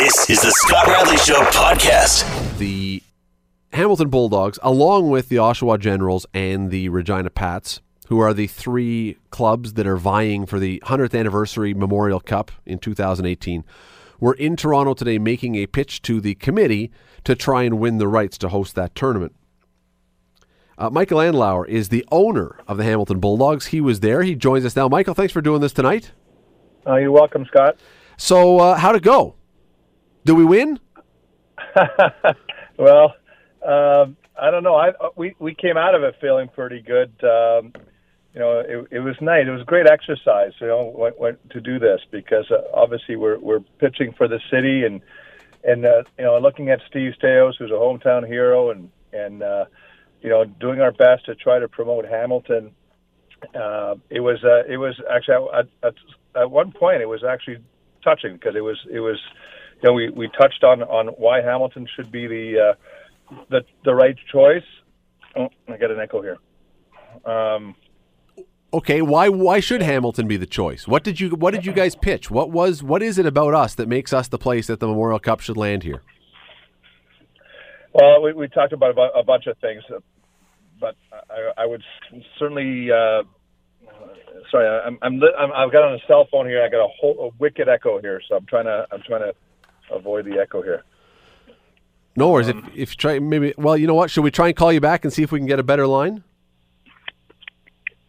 [0.00, 2.56] This is the Scott Radley Show podcast.
[2.56, 3.02] the
[3.74, 9.18] Hamilton Bulldogs, along with the Oshawa Generals and the Regina Pats, who are the three
[9.28, 13.62] clubs that are vying for the 100th anniversary Memorial Cup in 2018,
[14.18, 16.90] were in Toronto today making a pitch to the committee
[17.24, 19.36] to try and win the rights to host that tournament.
[20.78, 23.66] Uh, Michael Andlauer is the owner of the Hamilton Bulldogs.
[23.66, 24.22] He was there.
[24.22, 24.88] He joins us now.
[24.88, 26.12] Michael, thanks for doing this tonight.
[26.86, 27.76] Uh, you're welcome, Scott.
[28.16, 29.34] So, uh, how'd it go?
[30.24, 30.78] Did we win?
[32.80, 33.14] Well,
[33.62, 34.74] um, I don't know.
[34.74, 37.12] I we we came out of it feeling pretty good.
[37.22, 37.74] Um,
[38.32, 39.46] you know, it, it was nice.
[39.46, 40.52] It was great exercise.
[40.60, 44.40] You know, when, when, to do this because uh, obviously we're we're pitching for the
[44.50, 45.02] city and
[45.62, 49.66] and uh, you know looking at Steve Staios, who's a hometown hero, and and uh,
[50.22, 52.70] you know doing our best to try to promote Hamilton.
[53.54, 55.94] Uh, it was uh, it was actually at, at
[56.34, 57.58] at one point it was actually
[58.02, 59.18] touching because it was it was
[59.82, 62.74] you know we we touched on on why Hamilton should be the
[63.30, 64.64] uh, the the right choice.
[65.36, 66.38] Oh, I got an echo here.
[67.24, 67.74] Um,
[68.72, 70.86] Okay, why why should Hamilton be the choice?
[70.86, 72.30] What did you what did you guys pitch?
[72.30, 75.18] What was what is it about us that makes us the place that the Memorial
[75.18, 76.02] Cup should land here?
[77.92, 79.98] well, we, we talked about a, bunch of things, uh,
[80.80, 81.82] but I, I would
[82.38, 82.90] certainly.
[82.90, 83.22] Uh,
[84.50, 86.62] sorry, I'm, I'm, I'm I've got on a cell phone here.
[86.62, 89.34] I got a whole a wicked echo here, so I'm trying to I'm trying to
[89.90, 90.84] avoid the echo here.
[92.16, 92.48] No worries.
[92.48, 94.10] If if you try maybe well, you know what?
[94.10, 95.86] Should we try and call you back and see if we can get a better
[95.86, 96.24] line?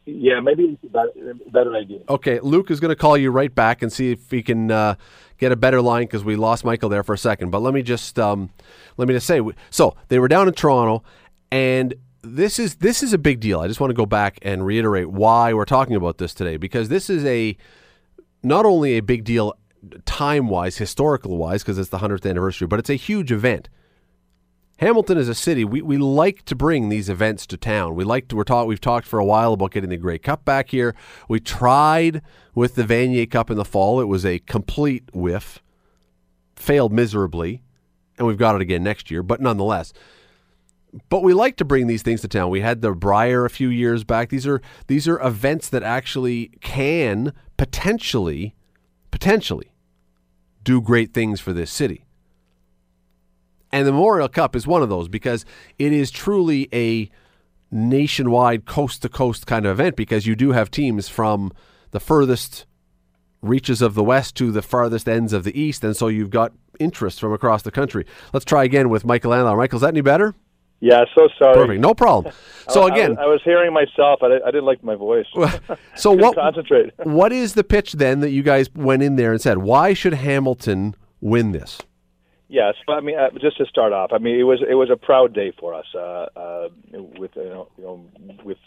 [0.06, 2.00] Yeah, maybe it's a better, better idea.
[2.10, 4.96] Okay, Luke is going to call you right back and see if he can uh,
[5.38, 7.52] get a better line because we lost Michael there for a second.
[7.52, 8.50] But let me just um,
[8.98, 11.04] let me just say, so they were down in Toronto,
[11.52, 13.60] and this is this is a big deal.
[13.60, 16.90] I just want to go back and reiterate why we're talking about this today because
[16.90, 17.56] this is a
[18.44, 19.54] not only a big deal
[20.06, 23.70] time wise, historical wise, because it's the hundredth anniversary, but it's a huge event.
[24.78, 25.64] Hamilton is a city.
[25.64, 27.94] We, we like to bring these events to town.
[27.94, 28.36] We like to.
[28.36, 28.66] We're taught.
[28.66, 30.96] We've talked for a while about getting the Grey Cup back here.
[31.28, 32.24] We tried
[32.56, 34.02] with the Vanier Cup in the fall.
[34.02, 35.62] It was a complete whiff.
[36.56, 37.62] Failed miserably,
[38.18, 39.22] and we've got it again next year.
[39.22, 39.94] But nonetheless,
[41.10, 42.50] but we like to bring these things to town.
[42.50, 44.30] We had the Brier a few years back.
[44.30, 48.56] These are these are events that actually can potentially
[49.12, 49.71] potentially
[50.64, 52.06] do great things for this city.
[53.72, 55.46] And the Memorial Cup is one of those because
[55.80, 57.10] it is truly a
[57.72, 61.52] nationwide, coast to coast kind of event because you do have teams from
[61.92, 62.66] the furthest
[63.42, 65.84] reaches of the west to the farthest ends of the east.
[65.84, 68.06] And so you've got interest from across the country.
[68.34, 69.58] Let's try again with Michael Andlauer.
[69.58, 70.36] Michael, is that any better?
[70.82, 71.56] Yeah, so sorry.
[71.56, 71.82] Perfect.
[71.82, 72.34] No problem.
[72.70, 74.20] So I- I again, was, I was hearing myself.
[74.22, 75.26] I, I didn't like my voice.
[75.96, 76.94] so what concentrate.
[77.04, 80.14] what is the pitch then that you guys went in there and said, why should
[80.14, 81.82] Hamilton win this?
[82.48, 84.90] Yes, but I mean, uh, just to start off, I mean, it was it was
[84.90, 86.00] a proud day for us uh,
[86.36, 86.70] uh,
[87.18, 88.06] with you know, you know
[88.46, 88.58] with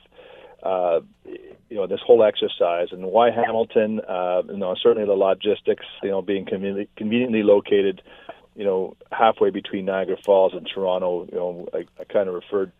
[0.62, 4.00] uh, you know this whole exercise and why Hamilton.
[4.08, 5.84] Uh, you know, certainly the logistics.
[6.02, 8.02] You know, being conveniently, conveniently located.
[8.54, 11.26] You know, halfway between Niagara Falls and Toronto.
[11.31, 12.72] You know, I, I kind of referred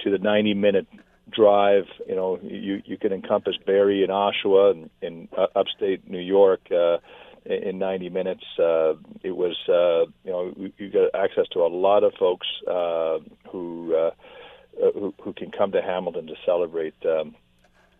[0.00, 0.86] to the 90 minute
[1.30, 1.84] drive.
[2.08, 6.60] You know, you you can encompass Barrie and Oshawa and in uh, upstate New York.
[6.70, 6.98] Uh,
[7.46, 8.44] in 90 minutes.
[8.58, 8.92] Uh,
[9.22, 13.18] it was, uh, you know, you- you got access to a lot of folks uh,
[13.48, 14.10] who, uh,
[14.80, 17.34] uh, who who can come to Hamilton to celebrate um,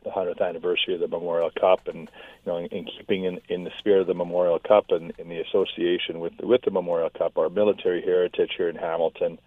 [0.05, 3.65] the 100th anniversary of the Memorial Cup, and you know, in, in keeping in, in
[3.65, 7.37] the spirit of the Memorial Cup and in the association with with the Memorial Cup,
[7.38, 9.39] our military heritage here in Hamilton.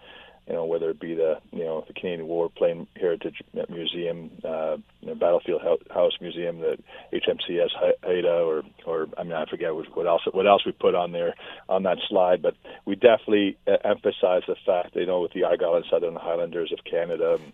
[0.47, 4.75] You know, whether it be the you know the Canadian War Plane Heritage Museum, uh,
[4.99, 6.77] you know, Battlefield House Museum, the
[7.13, 7.69] HMCS
[8.03, 11.13] Haida, or or I mean I forget what what else what else we put on
[11.13, 11.33] there
[11.69, 12.55] on that slide, but
[12.85, 16.83] we definitely uh, emphasize the fact you know with the Argyll and Sutherland Highlanders of
[16.83, 17.35] Canada.
[17.35, 17.53] And,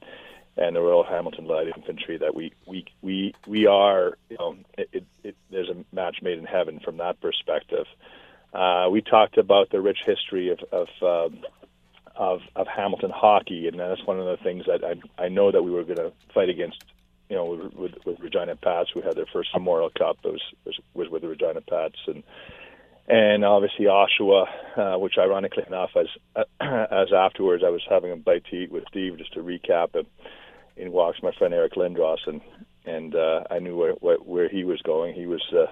[0.59, 4.89] and the Royal Hamilton Light Infantry that we we we we are you know it,
[4.91, 7.85] it, it, there's a match made in heaven from that perspective.
[8.53, 11.43] Uh, we talked about the rich history of of, um,
[12.15, 15.63] of of Hamilton hockey, and that's one of the things that I I know that
[15.63, 16.83] we were going to fight against.
[17.29, 20.41] You know, with, with, with Regina Pats, who had their first Memorial Cup, it was
[20.65, 22.23] was, was with the Regina Pats, and
[23.07, 26.07] and obviously Oshawa, uh, which ironically enough, as
[26.59, 30.07] as afterwards I was having a bite to eat with Steve just to recap it.
[30.79, 32.41] In walks my friend Eric Lindros, and
[32.85, 35.13] and uh, I knew where, where where he was going.
[35.13, 35.67] He was uh,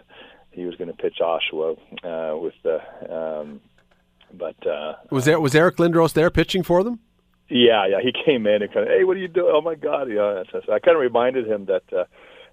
[0.51, 2.79] he was going to pitch Oshawa uh, with the,
[3.15, 3.61] um,
[4.33, 6.99] but uh, Was there was Eric Lindros there pitching for them?
[7.49, 9.51] yeah, yeah, he came in and kind of, hey, what are you doing?
[9.55, 10.43] Oh my God, yeah.
[10.53, 12.03] I kind of reminded him that, uh,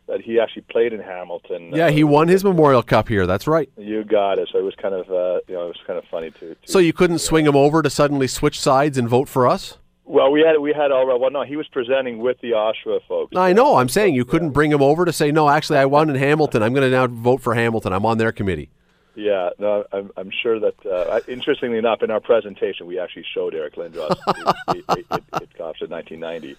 [0.07, 1.73] that he actually played in Hamilton.
[1.75, 3.27] Yeah, uh, he won his Memorial Cup here.
[3.27, 3.69] That's right.
[3.77, 4.49] You got it.
[4.53, 6.55] So it was kind of uh, you know it was kind of funny to.
[6.55, 9.79] to So you couldn't swing him over to suddenly switch sides and vote for us?
[10.07, 11.31] Well, we had we had all well.
[11.31, 13.37] No, he was presenting with the Oshawa folks.
[13.37, 13.77] I know.
[13.77, 16.63] I'm saying you couldn't bring him over to say, no, actually, I won in Hamilton.
[16.63, 17.93] I'm going to now vote for Hamilton.
[17.93, 18.69] I'm on their committee.
[19.15, 20.75] Yeah, no, I'm, I'm sure that.
[20.85, 24.11] Uh, interestingly enough, in our presentation, we actually showed Eric Lindros
[24.75, 26.57] it cops in 1990,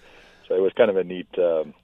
[0.48, 1.28] so it was kind of a neat.
[1.38, 1.74] Um,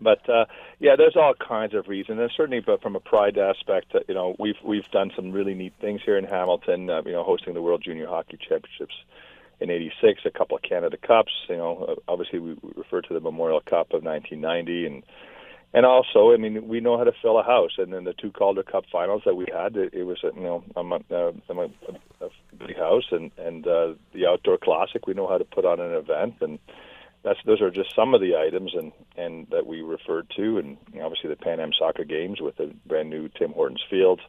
[0.00, 0.46] but uh,
[0.80, 4.14] yeah, there's all kinds of reasons, and certainly, but from a pride aspect, uh, you
[4.14, 6.88] know, we've we've done some really neat things here in Hamilton.
[6.88, 8.94] Uh, you know, hosting the World Junior Hockey Championships
[9.60, 11.32] in '86, a couple of Canada Cups.
[11.48, 15.02] You know, uh, obviously we refer to the Memorial Cup of 1990, and
[15.74, 17.72] and also, I mean, we know how to fill a house.
[17.76, 20.42] And then the two Calder Cup finals that we had, it, it was a, you
[20.42, 25.28] know a, a, a, a big house, and and uh, the outdoor classic, we know
[25.28, 26.58] how to put on an event, and
[27.22, 30.78] that's those are just some of the items and and that we referred to, and
[30.92, 34.20] you know, obviously the Pan Am Soccer Games with the brand new Tim Hortons Field.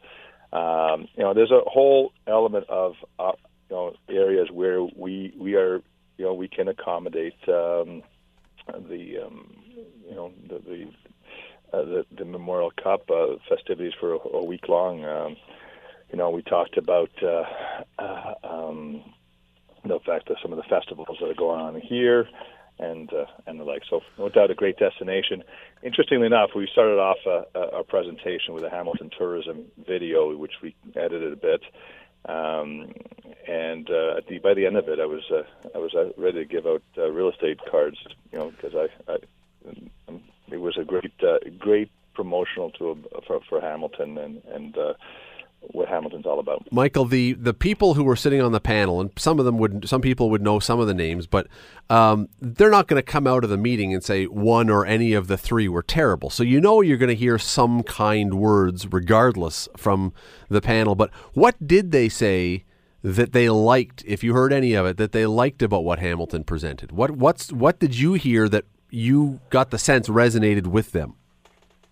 [0.52, 3.34] Um, you know, there's a whole element of uh,
[3.70, 5.82] you know areas where we we are
[6.18, 8.04] you know we can accommodate um,
[8.90, 9.56] the um,
[10.08, 10.86] you know the the
[11.72, 15.06] uh, the, the Memorial Cup uh, festivities for a, a week long.
[15.06, 15.36] Um,
[16.12, 17.44] you know, we talked about uh,
[18.00, 19.04] uh, um,
[19.86, 22.28] the fact that some of the festivals that are going on here
[22.80, 23.84] and uh, and the like.
[23.90, 25.44] So, no doubt, a great destination.
[25.84, 30.76] Interestingly enough, we started off uh, our presentation with a Hamilton tourism video, which we
[30.96, 31.62] edited a bit.
[32.28, 32.92] Um,
[33.48, 35.44] and uh, at the, by the end of it, I was uh,
[35.74, 37.98] I was uh, ready to give out uh, real estate cards,
[38.32, 39.18] you know, because I, I
[40.52, 44.94] it was a great uh, great promotional to for, for Hamilton and and uh,
[45.62, 46.68] what Hamilton's all about.
[46.72, 49.88] Michael, the the people who were sitting on the panel, and some of them would,
[49.88, 51.48] some people would know some of the names, but
[51.90, 55.14] um, they're not going to come out of the meeting and say one or any
[55.14, 56.30] of the three were terrible.
[56.30, 60.14] So you know you're going to hear some kind words, regardless, from
[60.50, 60.96] the panel.
[60.96, 62.66] But what did they say?
[63.02, 66.44] That they liked, if you heard any of it, that they liked about what Hamilton
[66.44, 66.92] presented.
[66.92, 71.16] What what's what did you hear that you got the sense resonated with them?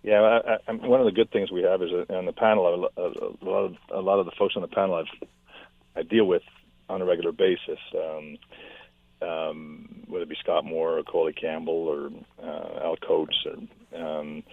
[0.03, 2.67] Yeah, I, I, one of the good things we have is that on the panel,
[2.67, 3.01] a,
[3.45, 5.27] lot of a lot of the folks on the panel I've,
[5.95, 6.44] I deal with
[6.88, 8.38] on a regular basis, um,
[9.21, 12.09] um, whether it be Scott Moore or Colin Campbell or
[12.41, 13.45] uh, Al Coates.
[13.45, 14.44] Or, um,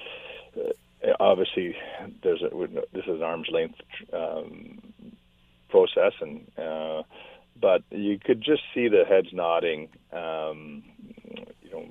[0.56, 1.76] uh, obviously,
[2.22, 2.48] there's a,
[2.92, 3.78] this is an arm's length
[4.12, 4.80] um,
[5.68, 7.02] process, and uh,
[7.60, 9.88] but you could just see the heads nodding.
[10.12, 10.82] Um,
[11.62, 11.84] you know.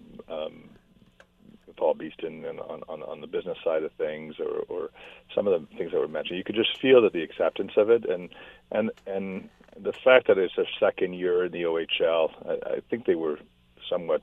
[1.76, 4.90] Paul Beeston and on, on, on the business side of things, or, or
[5.34, 7.90] some of the things that were mentioned, you could just feel that the acceptance of
[7.90, 8.30] it, and
[8.72, 9.50] and and
[9.80, 13.40] the fact that it's their second year in the OHL, I, I think they were
[13.90, 14.22] somewhat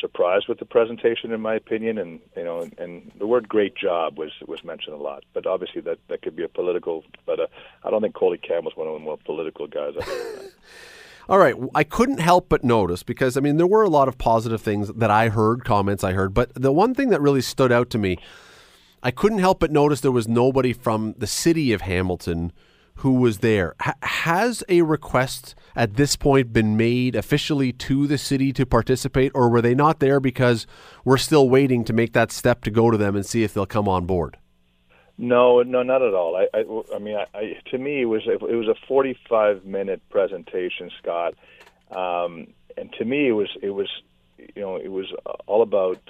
[0.00, 3.76] surprised with the presentation, in my opinion, and you know, and, and the word "great
[3.76, 5.24] job" was was mentioned a lot.
[5.32, 7.04] But obviously, that that could be a political.
[7.26, 7.46] But uh,
[7.84, 9.94] I don't think Colin Cam was one of the more political guys.
[11.28, 14.18] All right, I couldn't help but notice because I mean there were a lot of
[14.18, 17.72] positive things that I heard, comments I heard, but the one thing that really stood
[17.72, 18.18] out to me,
[19.02, 22.52] I couldn't help but notice there was nobody from the city of Hamilton
[22.96, 23.74] who was there.
[23.84, 29.32] H- has a request at this point been made officially to the city to participate,
[29.34, 30.66] or were they not there because
[31.04, 33.66] we're still waiting to make that step to go to them and see if they'll
[33.66, 34.36] come on board?
[35.16, 36.36] No, no, not at all.
[36.36, 40.02] I, I, I mean, I, I, to me, it was it was a 45 minute
[40.10, 41.34] presentation, Scott,
[41.90, 43.88] um, and to me, it was it was
[44.38, 45.12] you know it was
[45.46, 46.00] all about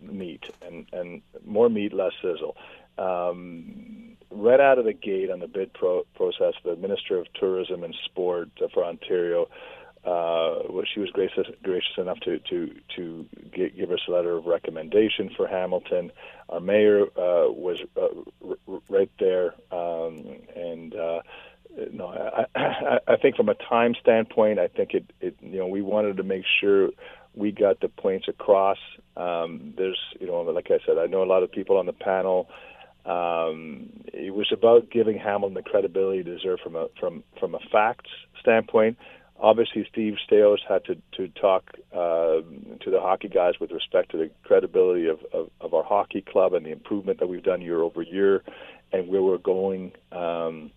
[0.00, 2.56] meat and and more meat, less sizzle.
[2.98, 7.82] Um, right out of the gate on the bid pro- process, the Minister of Tourism
[7.82, 9.48] and Sport for Ontario
[10.04, 10.58] uh,
[10.92, 15.30] she was gracious, gracious enough to to to give, give us a letter of recommendation
[15.36, 16.10] for Hamilton.
[16.48, 20.24] Our mayor uh, was uh, r- right there, um,
[20.56, 21.20] and uh,
[21.92, 25.68] no, I, I, I think from a time standpoint, I think it, it you know
[25.68, 26.90] we wanted to make sure
[27.36, 28.78] we got the points across.
[29.16, 31.92] Um, there's you know like I said, I know a lot of people on the
[31.92, 32.48] panel.
[33.06, 37.60] Um, it was about giving Hamilton the credibility to deserve from a from from a
[37.70, 38.96] facts standpoint
[39.38, 42.40] obviously Steve Staios had to to talk uh,
[42.80, 46.54] to the hockey guys with respect to the credibility of, of, of, our hockey club
[46.54, 48.42] and the improvement that we've done year over year,
[48.92, 50.70] and where we're going, um,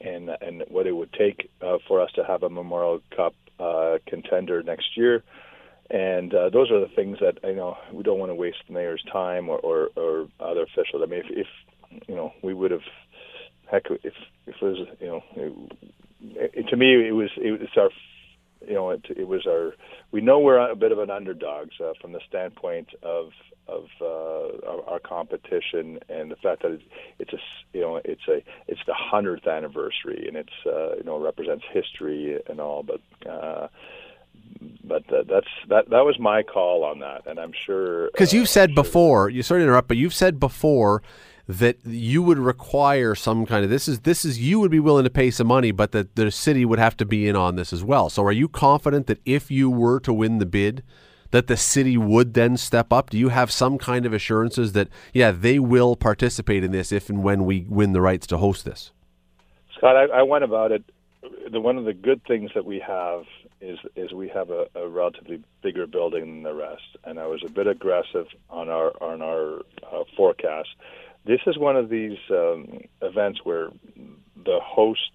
[0.00, 3.98] and and what it would take uh, for us to have a Memorial Cup uh,
[4.06, 5.22] contender next year.
[5.90, 8.72] And uh, those are the things that you know we don't want to waste the
[8.72, 11.02] mayor's time or, or, or other officials.
[11.02, 11.46] I mean, if,
[11.90, 12.80] if you know we would have
[13.70, 14.14] heck if
[14.46, 15.22] if it was you know
[16.22, 17.90] it, to me, it was it was our
[18.66, 19.74] you know, it, it was our.
[20.10, 23.30] We know we're a bit of an underdogs uh, from the standpoint of
[23.68, 26.84] of uh, our, competition and the fact that it's,
[27.20, 27.38] it's a
[27.72, 32.40] you know it's a it's the hundredth anniversary and it's uh, you know represents history
[32.48, 33.00] and all, but.
[33.28, 33.68] Uh,
[34.84, 35.90] but uh, that's that.
[35.90, 38.84] That was my call on that, and I'm sure because uh, you've said I'm sure-
[38.84, 39.28] before.
[39.28, 41.02] You sort of interrupt, but you've said before
[41.48, 45.04] that you would require some kind of this is this is you would be willing
[45.04, 47.72] to pay some money, but that the city would have to be in on this
[47.72, 48.08] as well.
[48.08, 50.82] So, are you confident that if you were to win the bid,
[51.32, 53.10] that the city would then step up?
[53.10, 57.08] Do you have some kind of assurances that yeah they will participate in this if
[57.08, 58.92] and when we win the rights to host this?
[59.76, 60.84] Scott, I, I went about it.
[61.50, 63.24] The one of the good things that we have
[63.60, 67.42] is is we have a, a relatively bigger building than the rest, and I was
[67.44, 69.60] a bit aggressive on our on our
[69.92, 70.68] uh, forecast.
[71.24, 73.68] This is one of these um, events where
[74.44, 75.10] the host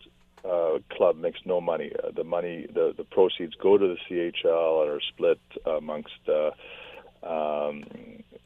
[0.46, 1.92] uh, club makes no money.
[2.02, 6.28] Uh, the money, the the proceeds go to the CHL and are split amongst.
[6.28, 6.52] Uh,
[7.24, 7.84] um,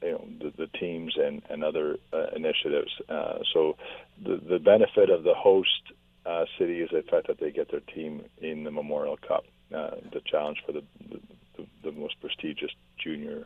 [0.02, 2.92] you know the, the teams and, and other uh, initiatives.
[3.08, 3.76] Uh, so
[4.24, 5.92] the the benefit of the host
[6.26, 10.22] uh, city is the fact that they get their team in the Memorial Cup, the
[10.26, 10.84] challenge for the
[11.58, 13.46] the, the, most prestigious junior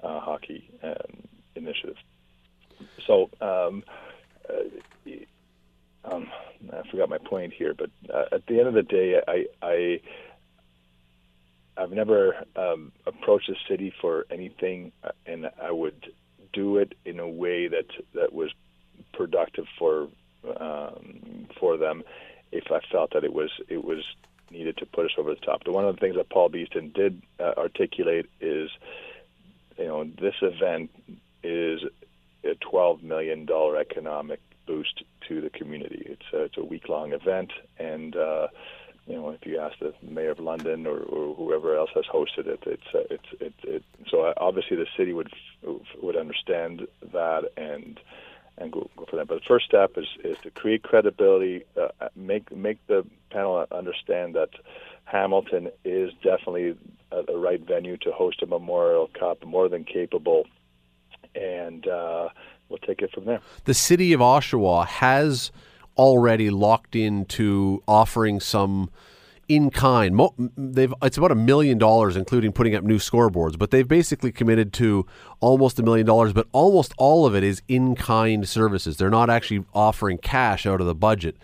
[0.00, 1.24] hockey um,
[1.56, 1.96] initiative.
[3.06, 3.30] So.
[3.40, 3.84] Um,
[4.48, 5.10] uh,
[6.04, 6.28] um,
[6.72, 10.00] I forgot my point here, but uh, at the end of the day, I, I
[11.76, 16.12] I've never um, approached the city for anything, uh, and I would
[16.52, 18.50] do it in a way that that was
[19.12, 20.08] productive for
[20.58, 22.02] um, for them
[22.50, 24.02] if I felt that it was it was
[24.50, 25.62] needed to put us over the top.
[25.64, 28.70] But one of the things that Paul Beeston did uh, articulate is,
[29.76, 30.90] you know, this event
[31.42, 31.82] is
[32.48, 36.02] a twelve million dollar economic boost to the community.
[36.06, 38.48] It's a, it's a week long event, and uh,
[39.06, 42.46] you know, if you ask the mayor of London or, or whoever else has hosted
[42.46, 43.84] it, it's uh, it's it, it.
[44.10, 45.32] So uh, obviously the city would
[46.02, 47.98] would understand that and
[48.58, 49.28] and go, go for that.
[49.28, 54.34] But the first step is is to create credibility, uh, make make the panel understand
[54.34, 54.50] that
[55.04, 56.76] Hamilton is definitely
[57.10, 60.44] the right venue to host a Memorial Cup, more than capable,
[61.68, 62.28] and uh,
[62.68, 63.40] we'll take it from there.
[63.64, 65.52] The city of Oshawa has
[65.96, 68.90] already locked into offering some
[69.48, 70.20] in kind.
[70.56, 73.58] They've it's about a million dollars, including putting up new scoreboards.
[73.58, 75.06] But they've basically committed to
[75.40, 76.32] almost a million dollars.
[76.32, 78.96] But almost all of it is in kind services.
[78.96, 81.36] They're not actually offering cash out of the budget.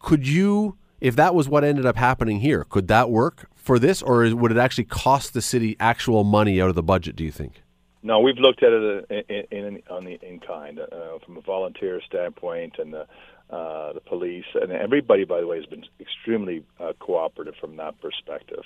[0.00, 4.00] Could you, if that was what ended up happening here, could that work for this,
[4.02, 7.16] or would it actually cost the city actual money out of the budget?
[7.16, 7.62] Do you think?
[8.08, 12.00] No, we've looked at it in, in, on the in kind uh, from a volunteer
[12.08, 13.06] standpoint, and the
[13.54, 18.00] uh, the police and everybody, by the way, has been extremely uh, cooperative from that
[18.00, 18.64] perspective.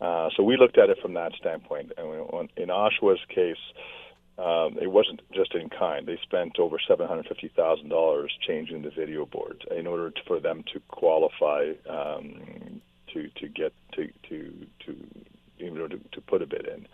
[0.00, 1.92] Uh, so we looked at it from that standpoint.
[1.98, 2.16] And we,
[2.56, 3.62] in Oshawa's case,
[4.38, 6.06] um, it wasn't just in kind.
[6.06, 10.20] They spent over seven hundred fifty thousand dollars changing the video board in order to,
[10.26, 12.80] for them to qualify um,
[13.12, 14.96] to to get to to to
[15.58, 16.88] you know to, to put a bid in.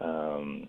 [0.00, 0.68] Um,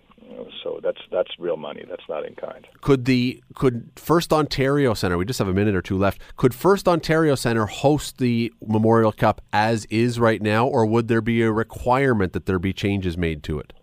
[0.64, 1.84] so that's that's real money.
[1.88, 2.68] That's not in kind.
[2.82, 5.18] Could the could First Ontario Centre?
[5.18, 6.22] We just have a minute or two left.
[6.36, 11.22] Could First Ontario Centre host the Memorial Cup as is right now, or would there
[11.22, 13.74] be a requirement that there be changes made to it?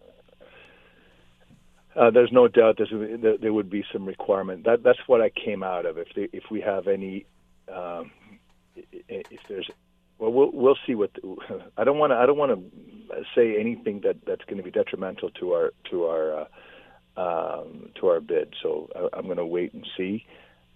[1.97, 2.91] Uh, there's no doubt there's,
[3.23, 4.65] there, there would be some requirement.
[4.65, 5.97] That that's what I came out of.
[5.97, 7.25] If they, if we have any,
[7.73, 8.11] um,
[8.77, 9.71] if there's,
[10.25, 11.13] well, we'll we'll see what.
[11.15, 11.37] The,
[11.77, 14.71] I don't want to I don't want to say anything that that's going to be
[14.71, 16.47] detrimental to our to our
[17.17, 18.55] uh, um, to our bid.
[18.63, 20.25] So I, I'm going to wait and see.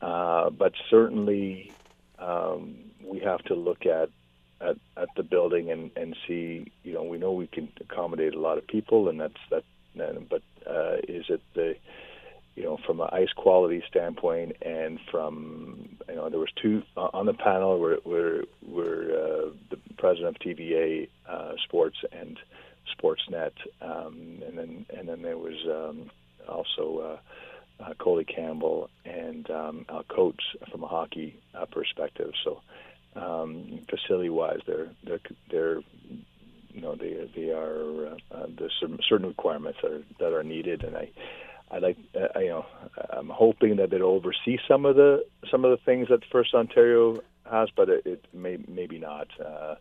[0.00, 1.73] Uh, but certainly,
[2.19, 4.11] um, we have to look at
[4.61, 6.71] at, at the building and, and see.
[6.85, 9.64] You know, we know we can accommodate a lot of people, and that's that.
[10.31, 11.75] But uh, is it the
[12.55, 17.09] you know from an ice quality standpoint and from you know there was two uh,
[17.12, 22.38] on the panel were were, were uh, the president of TVA uh, Sports and
[22.97, 26.11] Sportsnet, um, and then and then there was um,
[26.49, 27.19] also
[27.81, 32.33] uh, uh, Colin Campbell and um, Al Coates from a hockey uh, perspective.
[32.45, 32.61] So
[33.17, 35.81] um, facility wise, they're they're they're
[36.73, 40.85] you know they they are uh, uh, there's certain requirements that are that are needed,
[40.85, 41.11] and I
[41.71, 42.67] I like uh, you know
[43.11, 47.21] I'm hoping that it'll oversee some of the some of the things that First Ontario
[47.51, 49.29] has, but it, it may maybe not.
[49.45, 49.77] Uh,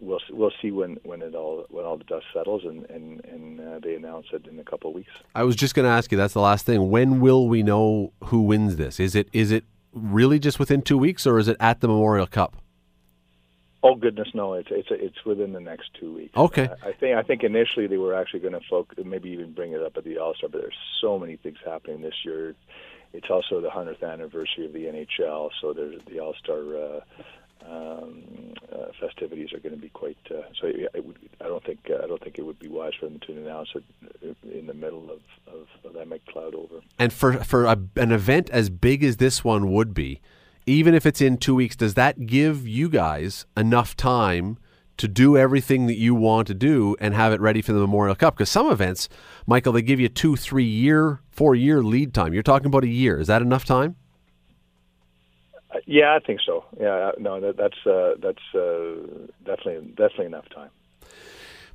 [0.00, 3.60] we'll we'll see when, when it all when all the dust settles and and, and
[3.60, 5.10] uh, they announce it in a couple of weeks.
[5.34, 6.18] I was just going to ask you.
[6.18, 6.90] That's the last thing.
[6.90, 9.00] When will we know who wins this?
[9.00, 12.26] Is it is it really just within two weeks, or is it at the Memorial
[12.26, 12.56] Cup?
[13.84, 14.54] Oh goodness, no!
[14.54, 16.36] It's it's it's within the next two weeks.
[16.36, 16.68] Okay.
[16.84, 19.72] I, I think I think initially they were actually going to focus, maybe even bring
[19.72, 22.54] it up at the All Star, but there's so many things happening this year.
[23.12, 27.00] It's also the hundredth anniversary of the NHL, so there's the All Star uh,
[27.68, 30.16] um, uh, festivities are going to be quite.
[30.30, 32.68] Uh, so it, it would, I don't think uh, I don't think it would be
[32.68, 35.20] wise for them to announce it in the middle of,
[35.52, 36.80] of, of that cloud over.
[36.98, 40.20] And for for a, an event as big as this one would be,
[40.66, 44.58] even if it's in two weeks, does that give you guys enough time?
[44.98, 48.14] To do everything that you want to do and have it ready for the Memorial
[48.14, 48.36] Cup.
[48.36, 49.08] Because some events,
[49.46, 52.32] Michael, they give you two, three year, four year lead time.
[52.34, 53.18] You're talking about a year.
[53.18, 53.96] Is that enough time?
[55.74, 56.66] Uh, yeah, I think so.
[56.78, 60.70] Yeah, uh, no, that, that's uh, that's uh, definitely definitely enough time.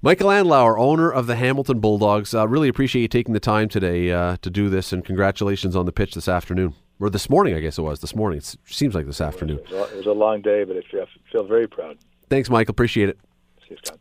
[0.02, 4.12] Michael Andlauer, owner of the Hamilton Bulldogs, uh, really appreciate you taking the time today
[4.12, 7.56] uh, to do this, and congratulations on the pitch this afternoon or this morning.
[7.56, 8.40] I guess it was this morning.
[8.40, 9.60] It seems like this afternoon.
[9.60, 10.82] It was, a, it was a long day, but I
[11.32, 11.98] feel, very proud.
[12.30, 12.72] Thanks, Michael.
[12.72, 13.20] Appreciate it.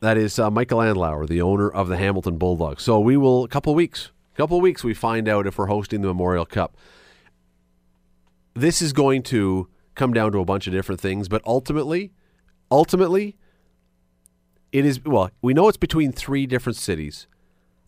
[0.00, 2.82] That is uh, Michael Andlauer, the owner of the Hamilton Bulldogs.
[2.82, 5.66] So we will a couple weeks, a couple of weeks, we find out if we're
[5.66, 6.76] hosting the Memorial Cup.
[8.54, 12.12] This is going to come down to a bunch of different things, but ultimately,
[12.70, 13.36] ultimately,
[14.72, 17.26] it is well, we know it's between three different cities,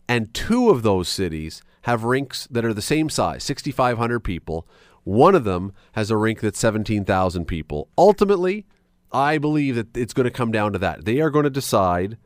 [0.07, 4.67] and two of those cities have rinks that are the same size, 6,500 people.
[5.03, 7.89] One of them has a rink that's 17,000 people.
[7.97, 8.65] Ultimately,
[9.11, 11.05] I believe that it's going to come down to that.
[11.05, 12.17] They are going to decide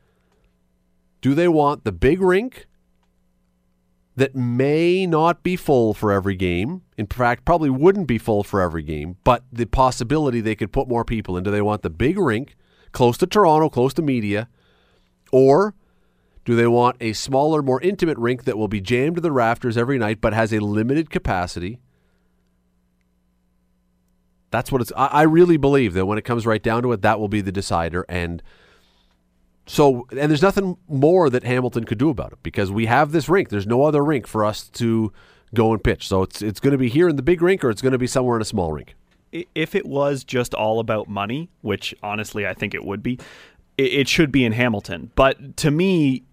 [1.22, 2.68] do they want the big rink
[4.16, 6.82] that may not be full for every game.
[6.98, 10.88] In fact, probably wouldn't be full for every game, but the possibility they could put
[10.88, 11.44] more people in.
[11.44, 12.56] Do they want the big rink
[12.92, 14.50] close to Toronto, close to media?
[15.32, 15.74] Or
[16.46, 19.78] do they want a smaller, more intimate rink that will be jammed to the rafters
[19.78, 21.80] every night but has a limited capacity?
[24.54, 24.92] That's what it's.
[24.96, 27.52] I, really believe that when it comes right down to it, that will be the
[27.52, 28.06] decider.
[28.08, 28.44] And
[29.66, 33.28] so, and there's nothing more that Hamilton could do about it because we have this
[33.28, 33.50] rink.
[33.50, 35.12] There's no other rink for us to
[35.56, 36.08] go and pitch.
[36.08, 37.98] So it's it's going to be here in the big rink or it's going to
[37.98, 38.94] be somewhere in a small rink.
[39.32, 43.18] If it was just all about money, which honestly I think it would be,
[43.80, 45.10] it should be in Hamilton.
[45.16, 46.26] But to me,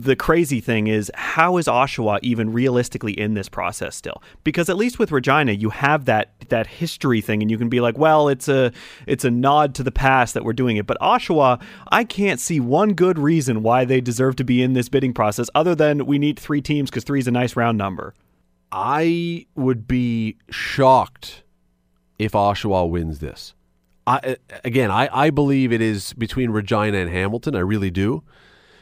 [0.00, 4.22] the crazy thing is how is Oshawa even realistically in this process still?
[4.44, 7.80] Because at least with Regina, you have that that history thing, and you can be
[7.80, 8.72] like, well, it's a
[9.06, 10.86] it's a nod to the past that we're doing it.
[10.86, 14.88] But Oshawa, I can't see one good reason why they deserve to be in this
[14.88, 18.14] bidding process, other than we need three teams because three is a nice round number.
[18.70, 21.42] I would be shocked
[22.20, 23.54] if Oshawa wins this.
[24.06, 27.54] I, again, I, I believe it is between Regina and Hamilton.
[27.56, 28.22] I really do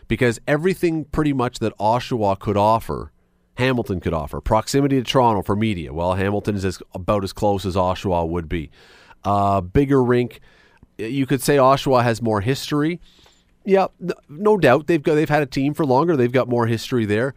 [0.08, 3.12] because everything pretty much that Oshawa could offer,
[3.54, 4.40] Hamilton could offer.
[4.40, 5.92] Proximity to Toronto for media.
[5.92, 8.70] Well, Hamilton is as, about as close as Oshawa would be.
[9.24, 10.40] Uh, bigger rink.
[10.98, 13.00] You could say Oshawa has more history.
[13.64, 13.88] Yeah,
[14.28, 16.16] no doubt they've got they've had a team for longer.
[16.16, 17.34] They've got more history there.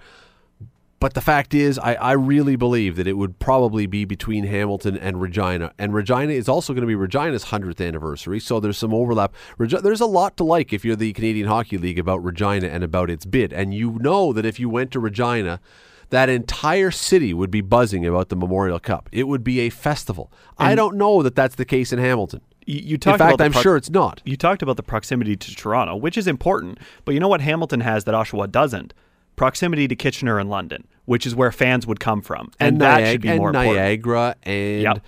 [0.99, 4.97] But the fact is, I, I really believe that it would probably be between Hamilton
[4.97, 5.71] and Regina.
[5.77, 9.33] And Regina is also going to be Regina's 100th anniversary, so there's some overlap.
[9.57, 12.83] Regi- there's a lot to like if you're the Canadian Hockey League about Regina and
[12.83, 13.53] about its bid.
[13.53, 15.61] And you know that if you went to Regina,
[16.09, 19.07] that entire city would be buzzing about the Memorial Cup.
[19.11, 20.31] It would be a festival.
[20.57, 22.41] And I don't know that that's the case in Hamilton.
[22.65, 24.21] You, talked in fact, about I'm pro- sure it's not.
[24.25, 26.77] You talked about the proximity to Toronto, which is important.
[27.03, 28.93] But you know what Hamilton has that Oshawa doesn't?
[29.39, 32.99] Proximity to Kitchener and London, which is where fans would come from, and, and that
[33.01, 34.45] Niag- should be and more Niagara important.
[34.45, 35.03] and yep.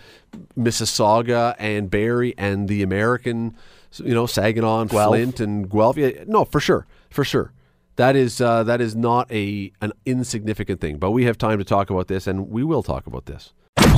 [0.58, 3.56] Mississauga and Barrie and the American,
[3.98, 5.10] you know, Saginaw, and Guelph.
[5.10, 5.98] Flint and Guelph.
[5.98, 7.52] Yeah, no, for sure, for sure.
[7.98, 10.98] That is uh, that is not a an insignificant thing.
[10.98, 13.52] But we have time to talk about this, and we will talk about this.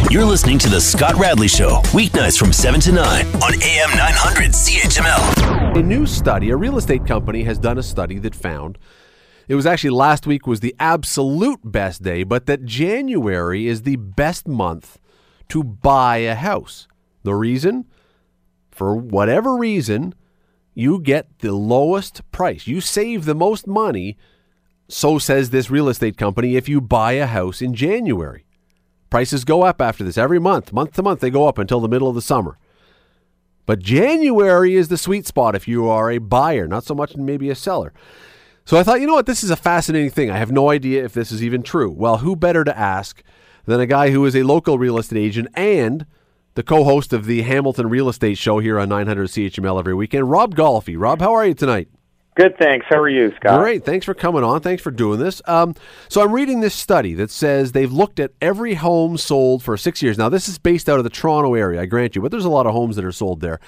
[0.10, 4.52] You're listening to the Scott Radley Show, weeknights from 7 to 9 on AM 900
[4.52, 5.78] CHML.
[5.78, 8.78] A new study, a real estate company has done a study that found
[9.48, 13.98] it was actually last week was the absolute best day, but that January is the
[13.98, 15.00] best month
[15.50, 16.88] to buy a house.
[17.24, 17.86] The reason?
[18.72, 20.16] For whatever reason,
[20.74, 22.68] you get the lowest price.
[22.68, 24.18] You save the most money,
[24.88, 28.46] so says this real estate company, if you buy a house in January.
[29.10, 30.74] Prices go up after this every month.
[30.74, 32.58] Month to month, they go up until the middle of the summer.
[33.66, 37.50] But January is the sweet spot if you are a buyer, not so much maybe
[37.50, 37.94] a seller.
[38.66, 40.32] So I thought, you know what, this is a fascinating thing.
[40.32, 41.92] I have no idea if this is even true.
[41.92, 43.22] Well, who better to ask
[43.66, 46.06] than a guy who is a local real estate agent and
[46.56, 50.56] the co-host of the Hamilton Real Estate Show here on 900 CHML every weekend, Rob
[50.56, 50.96] Golfi.
[50.98, 51.90] Rob, how are you tonight?
[52.36, 52.88] Good, thanks.
[52.90, 53.60] How are you, Scott?
[53.60, 53.86] Great.
[53.86, 54.62] Thanks for coming on.
[54.62, 55.40] Thanks for doing this.
[55.46, 55.76] Um,
[56.10, 60.02] so I'm reading this study that says they've looked at every home sold for six
[60.02, 60.18] years.
[60.18, 62.50] Now this is based out of the Toronto area, I grant you, but there's a
[62.50, 63.60] lot of homes that are sold there.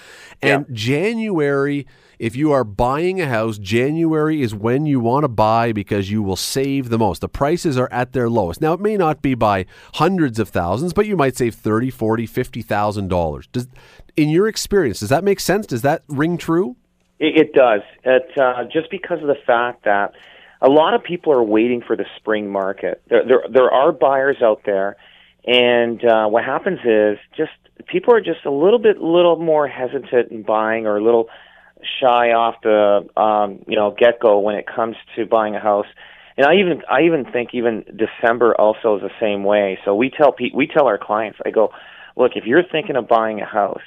[0.41, 1.85] And January,
[2.17, 6.23] if you are buying a house, January is when you want to buy because you
[6.23, 7.21] will save the most.
[7.21, 8.61] The prices are at their lowest.
[8.61, 12.25] Now it may not be by hundreds of thousands, but you might save thirty, forty,
[12.25, 13.45] fifty thousand dollars.
[13.51, 13.67] Does
[14.15, 15.67] in your experience, does that make sense?
[15.67, 16.77] Does that ring true?
[17.19, 17.81] It, it does.
[18.03, 20.13] It, uh, just because of the fact that
[20.61, 23.01] a lot of people are waiting for the spring market.
[23.09, 24.95] There, there, there are buyers out there,
[25.45, 27.51] and uh, what happens is just
[27.87, 31.27] people are just a little bit, little more hesitant in buying, or a little
[32.01, 35.87] shy off the, um, you know, get go when it comes to buying a house.
[36.37, 39.77] And I even, I even think even December also is the same way.
[39.85, 41.71] So we tell pe- we tell our clients, I go,
[42.17, 43.83] look, if you're thinking of buying a house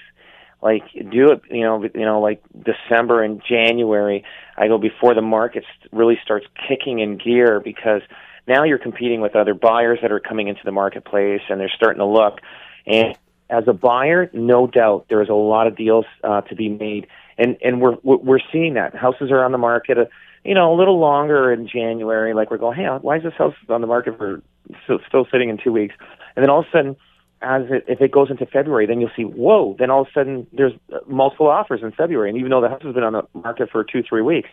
[0.63, 4.25] like do it you know you know like december and january
[4.57, 8.03] i go before the market really starts kicking in gear because
[8.49, 12.01] now you're competing with other buyers that are coming into the marketplace and they're starting
[12.01, 12.41] to look.
[12.87, 13.17] And
[13.51, 17.07] as a buyer no doubt there's a lot of deals uh, to be made.
[17.37, 18.97] And and we're we're seeing that.
[18.97, 20.05] Houses are on the market uh,
[20.45, 22.35] you know a little longer in january.
[22.35, 24.43] Like we're going hey why is this house on the market for
[24.85, 25.95] still, still sitting in two weeks?
[26.35, 26.97] And then all of a sudden
[27.41, 30.11] as it, if it goes into February, then you'll see, whoa, then all of a
[30.13, 30.73] sudden there's
[31.07, 32.29] multiple offers in February.
[32.31, 34.49] And even though the house has been on the market for two, three weeks,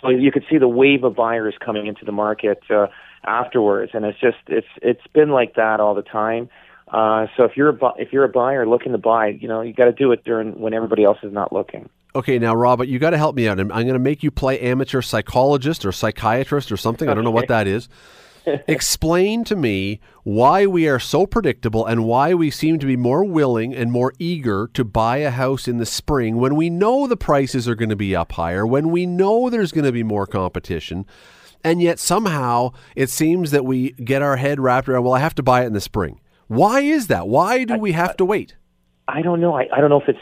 [0.00, 2.86] so you could see the wave of buyers coming into the market uh,
[3.24, 3.92] afterwards.
[3.94, 6.48] And it's just, it's, it's been like that all the time.
[6.92, 9.60] Uh, so if you're a bu- if you're a buyer looking to buy, you know
[9.60, 11.88] you got to do it during when everybody else is not looking.
[12.16, 13.60] Okay, now Robert, you got to help me out.
[13.60, 17.08] I'm, I'm going to make you play amateur psychologist or psychiatrist or something.
[17.08, 17.88] I don't know what that is.
[18.66, 23.24] Explain to me why we are so predictable and why we seem to be more
[23.24, 27.16] willing and more eager to buy a house in the spring when we know the
[27.16, 30.26] prices are going to be up higher, when we know there's going to be more
[30.26, 31.06] competition,
[31.62, 35.34] and yet somehow it seems that we get our head wrapped around, well, I have
[35.36, 36.20] to buy it in the spring.
[36.48, 37.28] Why is that?
[37.28, 38.56] Why do we have to wait?
[39.06, 39.54] I don't know.
[39.54, 40.18] I, I don't know if it's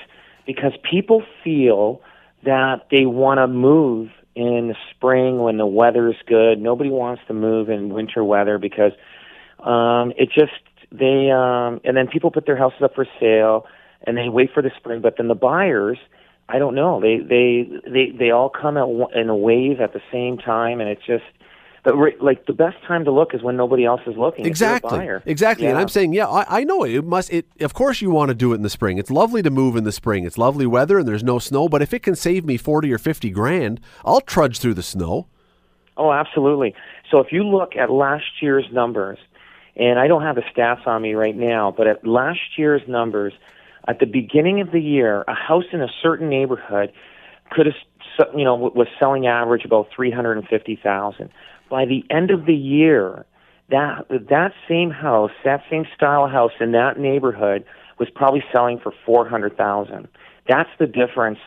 [0.46, 2.02] because people feel
[2.44, 6.60] that they want to move in the spring when the weather's good.
[6.60, 8.92] Nobody wants to move in winter weather because
[9.58, 10.52] um, it just
[10.92, 13.66] they um, and then people put their houses up for sale
[14.06, 15.00] and they wait for the spring.
[15.00, 15.98] But then the buyers,
[16.48, 18.86] I don't know, they they they they all come at,
[19.18, 21.24] in a wave at the same time, and it's just
[22.20, 24.46] like the best time to look is when nobody else is looking.
[24.46, 25.08] Exactly.
[25.26, 25.64] Exactly.
[25.64, 25.70] Yeah.
[25.70, 26.94] And I'm saying, yeah, I, I, know it.
[26.94, 27.32] it must.
[27.32, 28.98] It of course you want to do it in the spring.
[28.98, 30.24] It's lovely to move in the spring.
[30.24, 31.68] It's lovely weather and there's no snow.
[31.68, 35.26] But if it can save me forty or fifty grand, I'll trudge through the snow.
[35.96, 36.74] Oh, absolutely.
[37.10, 39.18] So if you look at last year's numbers,
[39.76, 43.32] and I don't have the stats on me right now, but at last year's numbers,
[43.86, 46.92] at the beginning of the year, a house in a certain neighborhood
[47.50, 51.30] could have, you know, was selling average about three hundred and fifty thousand
[51.68, 53.26] by the end of the year,
[53.70, 57.64] that that same house, that same style house in that neighborhood
[57.98, 60.08] was probably selling for four hundred thousand.
[60.48, 61.38] That's the difference.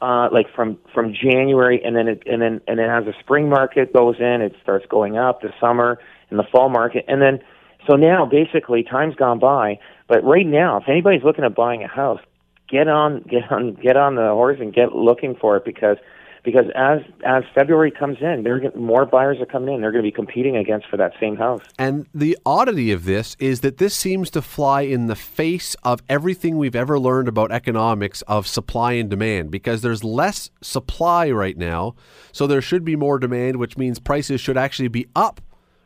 [0.00, 3.48] Uh, like from from January, and then it, and then and then as the spring
[3.48, 5.40] market goes in, it starts going up.
[5.40, 5.98] The summer
[6.30, 7.40] and the fall market, and then
[7.88, 9.78] so now basically time's gone by.
[10.08, 12.20] But right now, if anybody's looking at buying a house,
[12.68, 15.96] get on get on get on the horse and get looking for it because
[16.44, 19.80] because as as February comes in, there more buyers are coming in.
[19.80, 21.62] They're going to be competing against for that same house.
[21.78, 26.02] And the oddity of this is that this seems to fly in the face of
[26.08, 31.56] everything we've ever learned about economics of supply and demand because there's less supply right
[31.56, 31.94] now,
[32.30, 35.40] so there should be more demand, which means prices should actually be up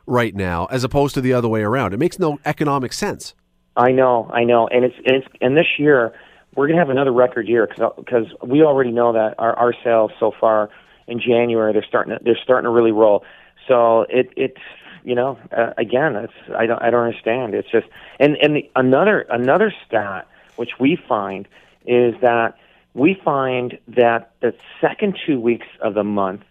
[0.06, 1.94] right now as opposed to the other way around.
[1.94, 3.34] It makes no economic sense.
[3.76, 6.12] I know, I know, and it's and it's and this year
[6.58, 10.10] we're going to have another record year because we already know that our, our sales
[10.18, 10.70] so far
[11.06, 13.24] in January they're starting to, they're starting to really roll.
[13.68, 14.60] So it it's
[15.04, 17.54] you know uh, again it's I don't I don't understand.
[17.54, 17.86] It's just
[18.18, 21.46] and and the, another another stat which we find
[21.86, 22.58] is that
[22.92, 26.42] we find that the second two weeks of the month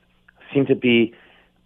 [0.54, 1.16] seem to be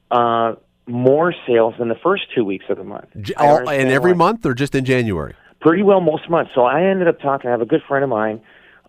[0.10, 0.56] uh,
[0.88, 3.06] more sales than the first two weeks of the month.
[3.38, 4.18] All, in every why.
[4.18, 5.36] month or just in January?
[5.62, 6.52] Pretty well most months.
[6.54, 7.48] So I ended up talking.
[7.48, 8.42] I have a good friend of mine.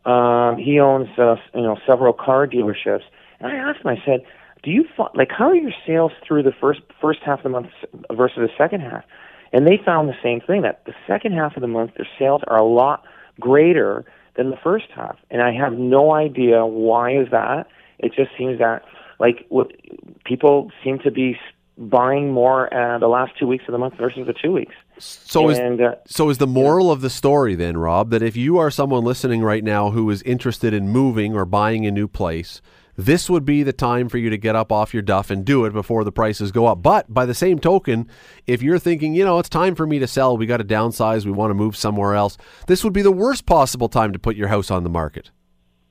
[0.05, 3.05] Um, he owns uh, you know several car dealerships,
[3.39, 3.89] and I asked him.
[3.89, 4.21] I said,
[4.63, 7.69] "Do you like how are your sales through the first first half of the month
[8.11, 9.05] versus the second half?"
[9.53, 12.41] And they found the same thing that the second half of the month their sales
[12.49, 13.05] are a lot
[13.39, 14.05] greater
[14.37, 15.17] than the first half.
[15.31, 17.69] And I have no idea why is that.
[17.99, 18.83] It just seems that
[19.21, 19.71] like what,
[20.25, 21.39] people seem to be
[21.79, 24.75] buying more uh, the last two weeks of the month versus the two weeks.
[24.99, 28.37] So and, is uh, so is the moral of the story then, Rob, that if
[28.37, 32.07] you are someone listening right now who is interested in moving or buying a new
[32.07, 32.61] place,
[32.97, 35.65] this would be the time for you to get up off your duff and do
[35.65, 36.83] it before the prices go up.
[36.83, 38.09] But by the same token,
[38.47, 41.25] if you're thinking, you know, it's time for me to sell, we got to downsize,
[41.25, 44.37] we want to move somewhere else, this would be the worst possible time to put
[44.37, 45.31] your house on the market.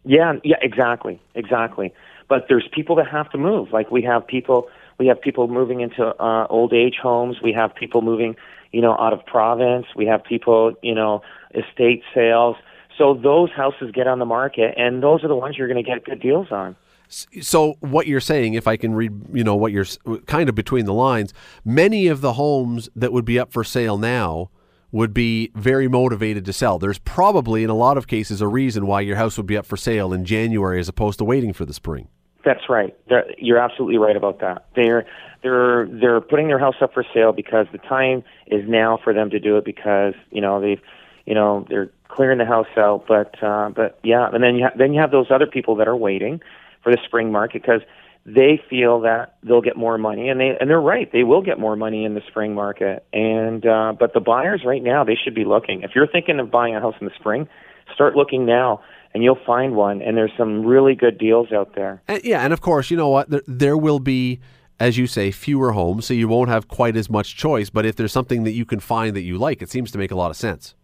[0.04, 1.94] Yeah, yeah, exactly, exactly.
[2.28, 3.74] But there's people that have to move.
[3.74, 4.70] Like we have people,
[5.02, 7.38] we have people moving into uh, old age homes.
[7.44, 8.36] We have people moving,
[8.72, 9.88] you know, out of province.
[9.96, 11.24] We have people, you know,
[11.56, 12.56] estate sales.
[13.00, 15.90] So those houses get on the market, and those are the ones you're going to
[15.90, 16.76] get good deals on.
[17.10, 19.88] So what you're saying, if I can read, you know, what you're
[20.28, 21.34] kind of between the lines,
[21.66, 24.52] many of the homes that would be up for sale now
[24.92, 26.78] would be very motivated to sell.
[26.78, 29.66] There's probably, in a lot of cases, a reason why your house would be up
[29.66, 32.08] for sale in January as opposed to waiting for the spring.
[32.44, 32.96] That's right.
[33.08, 34.66] They're, you're absolutely right about that.
[34.76, 35.06] They're
[35.44, 39.30] they're they're putting their house up for sale because the time is now for them
[39.32, 40.82] to do it because you know they've
[41.26, 43.06] you know they're clearing the house out.
[43.08, 45.88] But uh, but yeah, and then you ha- then you have those other people that
[45.88, 46.42] are waiting
[46.84, 47.82] for the spring market because
[48.26, 51.12] they feel that they'll get more money, and they and they're right.
[51.12, 53.06] They will get more money in the spring market.
[53.14, 55.82] And uh, but the buyers right now they should be looking.
[55.82, 57.48] If you're thinking of buying a house in the spring,
[57.94, 58.82] start looking now
[59.14, 60.02] and you'll find one.
[60.02, 62.02] And there's some really good deals out there.
[62.08, 63.30] And, yeah, and of course, you know what?
[63.30, 64.40] There, there will be,
[64.80, 67.70] as you say, fewer homes, so you won't have quite as much choice.
[67.70, 70.12] But if there's something that you can find that you like, it seems to make
[70.12, 70.76] a lot of sense.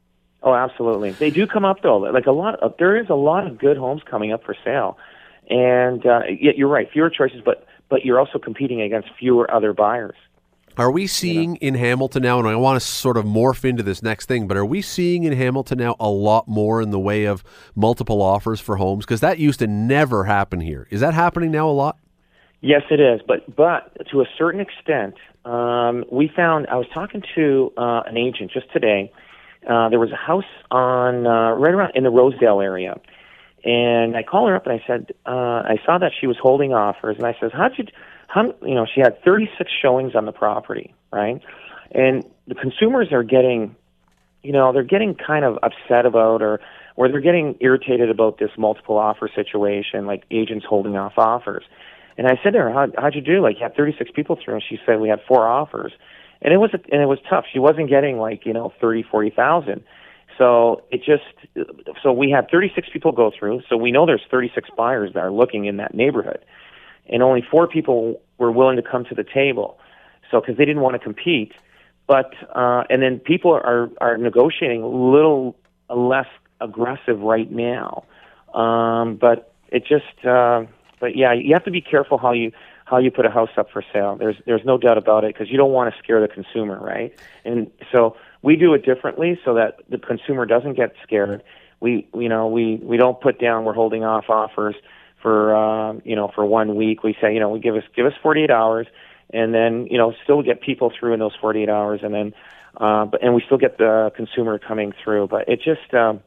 [0.44, 1.12] Oh, absolutely.
[1.12, 1.98] They do come up though.
[1.98, 4.98] Like a lot of there is a lot of good homes coming up for sale,
[5.50, 9.74] and uh, yeah, you're right, fewer choices, but but you're also competing against fewer other
[9.74, 10.16] buyers.
[10.78, 14.04] Are we seeing in Hamilton now, and I want to sort of morph into this
[14.04, 17.26] next thing, but are we seeing in Hamilton now a lot more in the way
[17.26, 17.44] of
[17.76, 19.04] multiple offers for homes?
[19.04, 20.88] Because that used to never happen here.
[20.92, 21.98] Is that happening now a lot?
[22.62, 26.68] Yes, it is, but but to a certain extent, um, we found.
[26.68, 29.12] I was talking to uh, an agent just today.
[29.68, 33.00] Uh, there was a house on uh, right around in the Rosedale area,
[33.64, 36.74] and I called her up and I said uh, I saw that she was holding
[36.74, 37.86] offers, and I says, "How'd you?"
[38.36, 41.42] You know, she had 36 showings on the property, right?
[41.92, 43.76] And the consumers are getting,
[44.44, 46.60] you know, they're getting kind of upset about or,
[46.96, 51.64] or they're getting irritated about this multiple offer situation, like agents holding off offers.
[52.18, 53.42] And I said to her, How, how'd you do?
[53.42, 55.94] Like, you had 36 people through, and she said, we had four offers.
[56.42, 57.46] And it was, and it was tough.
[57.52, 59.84] She wasn't getting like, you know, 30, 40,000.
[60.38, 61.24] So it just,
[62.04, 63.62] so we had 36 people go through.
[63.70, 66.44] So we know there's 36 buyers that are looking in that neighborhood
[67.10, 69.80] and only four people were willing to come to the table.
[70.30, 71.54] So because they didn't want to compete,
[72.06, 75.56] but uh, and then people are are negotiating a little
[75.90, 76.28] less
[76.60, 78.04] aggressive right now.
[78.54, 80.66] Um, but it just, uh,
[81.00, 82.52] but yeah, you have to be careful how you
[82.86, 84.16] how you put a house up for sale.
[84.16, 87.14] There's there's no doubt about it because you don't want to scare the consumer, right?
[87.44, 91.44] And so we do it differently so that the consumer doesn't get scared.
[91.80, 94.76] We you know we we don't put down we're holding off offers
[95.28, 97.04] for uh, you know for one week.
[97.04, 98.88] We say you know we give us give us 48 hours,
[99.34, 102.34] and then you know still get people through in those 48 hours, and then
[102.78, 105.28] uh, but and we still get the consumer coming through.
[105.28, 106.22] But it just um,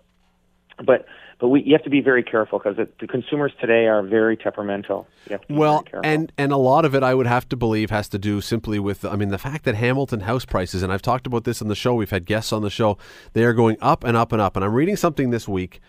[0.85, 1.07] but
[1.39, 5.09] but we you have to be very careful because the consumers today are very temperamental.
[5.49, 8.43] well, and and a lot of it I would have to believe has to do
[8.43, 11.63] simply with I mean the fact that Hamilton house prices and I've talked about this
[11.63, 11.95] on the show.
[11.95, 12.99] We've had guests on the show.
[13.33, 14.57] They are going up and up and up.
[14.57, 15.81] And I'm reading something this week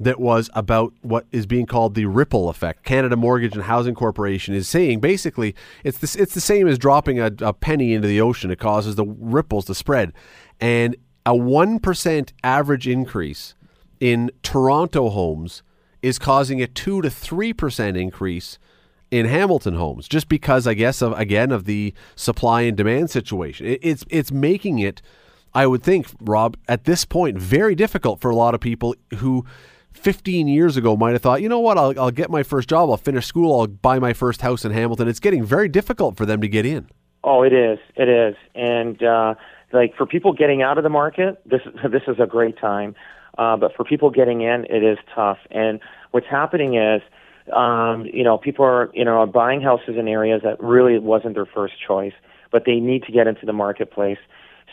[0.00, 2.84] that was about what is being called the ripple effect.
[2.84, 7.18] Canada Mortgage and Housing Corporation is saying basically it's this, it's the same as dropping
[7.18, 8.50] a, a penny into the ocean.
[8.50, 10.12] It causes the ripples to spread,
[10.60, 13.54] and a one percent average increase
[14.00, 15.62] in Toronto homes
[16.00, 18.58] is causing a two to three percent increase
[19.10, 23.66] in Hamilton homes, just because I guess of again of the supply and demand situation.
[23.66, 25.02] It, it's it's making it.
[25.54, 29.46] I would think, Rob, at this point, very difficult for a lot of people who
[29.98, 32.90] 15 years ago might have thought, you know what, I'll, I'll get my first job,
[32.90, 35.08] I'll finish school, I'll buy my first house in Hamilton.
[35.08, 36.88] It's getting very difficult for them to get in.
[37.24, 37.78] Oh, it is.
[37.96, 38.36] It is.
[38.54, 39.34] And uh,
[39.72, 42.94] like for people getting out of the market, this this is a great time.
[43.36, 45.38] Uh, but for people getting in, it is tough.
[45.50, 45.80] And
[46.10, 47.02] what's happening is,
[47.54, 51.46] um, you know, people are you know buying houses in areas that really wasn't their
[51.46, 52.14] first choice,
[52.50, 54.18] but they need to get into the marketplace.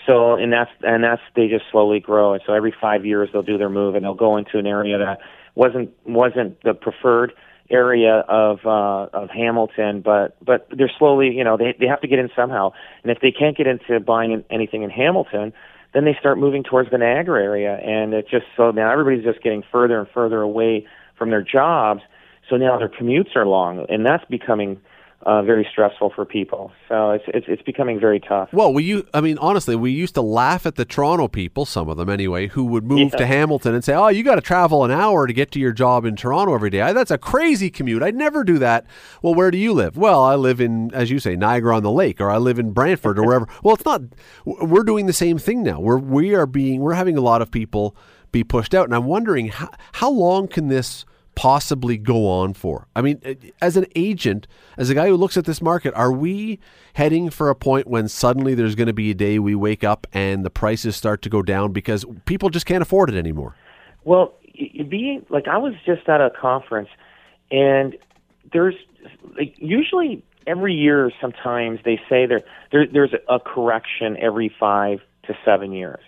[0.06, 2.34] So and that's and that's they just slowly grow.
[2.34, 4.98] And so every five years they'll do their move and they'll go into an area
[4.98, 5.20] that
[5.56, 7.34] wasn't wasn't the preferred
[7.70, 12.08] area of uh, of Hamilton, but but they're slowly you know they they have to
[12.08, 12.72] get in somehow.
[13.04, 15.54] And if they can't get into buying anything in Hamilton,
[15.94, 19.42] then they start moving towards the Niagara area, and it just so now everybody's just
[19.44, 20.88] getting further and further away
[21.18, 22.02] from their jobs.
[22.50, 24.80] So now their commutes are long, and that's becoming
[25.26, 26.72] uh, very stressful for people.
[26.88, 28.50] So it's it's it's becoming very tough.
[28.54, 31.90] Well, we you I mean, honestly, we used to laugh at the Toronto people, some
[31.90, 33.18] of them anyway, who would move Yeah.
[33.18, 35.72] to Hamilton and say, "Oh, you got to travel an hour to get to your
[35.72, 36.94] job in Toronto every day.
[36.94, 38.04] That's a crazy commute.
[38.04, 38.86] I'd never do that."
[39.22, 39.98] Well, where do you live?
[39.98, 42.72] Well, I live in, as you say, Niagara on the Lake, or I live in
[42.72, 43.48] Brantford, or wherever.
[43.64, 44.02] Well, it's not.
[44.46, 45.80] We're doing the same thing now.
[45.80, 47.96] We're we are being we're having a lot of people
[48.32, 52.88] be pushed out, and I'm wondering how how long can this possibly go on for?
[52.96, 56.12] I mean, eh, as an agent, as a guy who looks at this market, are
[56.12, 56.60] we
[56.94, 60.08] heading for a point when suddenly there's going to be a day we wake up
[60.14, 63.56] and the prices start to go down because people just can't afford it anymore?
[64.04, 64.34] Well,
[64.90, 66.90] being like I was just at a conference,
[67.52, 67.96] and
[68.52, 68.76] there's
[69.38, 75.36] like usually every year sometimes they say there, there there's a correction every five to
[75.44, 76.02] seven years.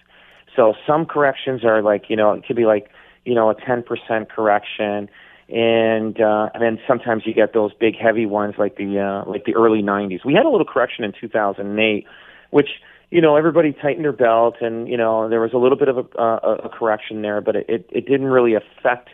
[0.55, 2.89] So some corrections are like you know it could be like
[3.27, 5.09] you know a ten percent correction,
[5.49, 9.43] and uh, and then sometimes you get those big heavy ones like the uh, like
[9.43, 10.23] the early '90s.
[10.25, 12.05] We had a little correction in 2008,
[12.51, 12.69] which
[13.11, 15.97] you know everybody tightened their belt, and you know there was a little bit of
[15.97, 19.09] a, uh, a correction there, but it, it, it didn't really affect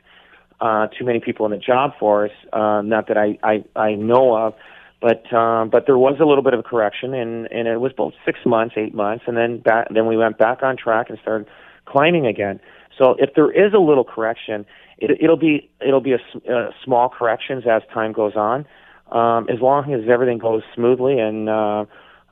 [0.62, 2.32] uh, too many people in the job force.
[2.54, 4.54] Uh, not that I, I, I know of,
[5.02, 7.94] but um, but there was a little bit of a correction, and, and it was
[7.94, 11.18] both six months, eight months, and then back, then we went back on track and
[11.20, 11.48] started
[11.86, 12.60] climbing again.
[12.98, 14.66] So if there is a little correction,
[14.98, 18.66] it, it'll be it'll be a, uh, small corrections as time goes on,
[19.12, 21.50] um, as long as everything goes smoothly and.
[21.50, 21.86] Uh,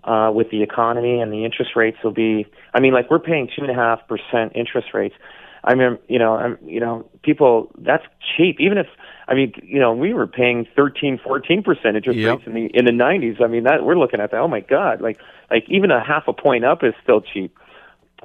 [0.03, 2.45] uh, with the economy and the interest rates will be.
[2.73, 5.15] I mean, like we're paying two and a half percent interest rates.
[5.63, 8.03] I mean, you know, I'm, you know, people that's
[8.35, 8.59] cheap.
[8.59, 8.87] Even if,
[9.27, 12.37] I mean, you know, we were paying thirteen, fourteen percent interest Yep.
[12.37, 13.41] rates in the in the '90s.
[13.43, 14.39] I mean, that we're looking at that.
[14.39, 15.19] Oh my God, like
[15.51, 17.55] like even a half a point up is still cheap.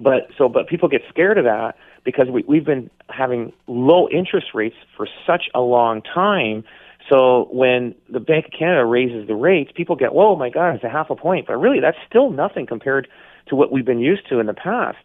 [0.01, 4.47] But so, but people get scared of that because we, we've been having low interest
[4.55, 6.65] rates for such a long time.
[7.11, 10.85] So when the Bank of Canada raises the rates, people get, "Whoa, my God, it's
[10.85, 13.09] a half a point." But really, that's still nothing compared
[13.49, 15.05] to what we've been used to in the past.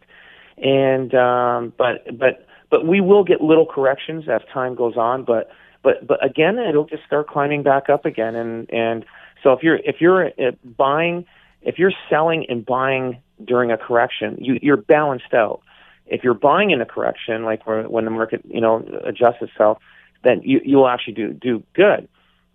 [0.56, 5.24] And um, but but but we will get little corrections as time goes on.
[5.24, 5.50] But
[5.82, 8.36] but but again, it'll just start climbing back up again.
[8.36, 9.04] And and
[9.42, 11.26] so if you're if you're uh, buying,
[11.62, 15.62] if you're selling and buying during a correction, you, you're balanced out.
[16.06, 19.78] If you're buying in a correction, like when the market you know adjusts itself,
[20.24, 22.08] then you you will actually do do good.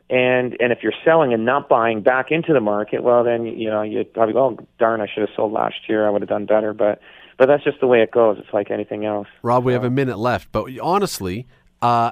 [0.10, 3.70] And and if you're selling and not buying back into the market, well then you
[3.70, 6.08] know you probably go, oh darn, I should have sold last year.
[6.08, 6.74] I would have done better.
[6.74, 7.02] But
[7.38, 8.38] but that's just the way it goes.
[8.40, 9.28] It's like anything else.
[9.44, 11.46] Rob, we have a minute left, but honestly,
[11.82, 12.12] uh,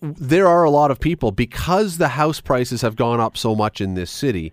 [0.00, 3.80] there are a lot of people because the house prices have gone up so much
[3.80, 4.52] in this city.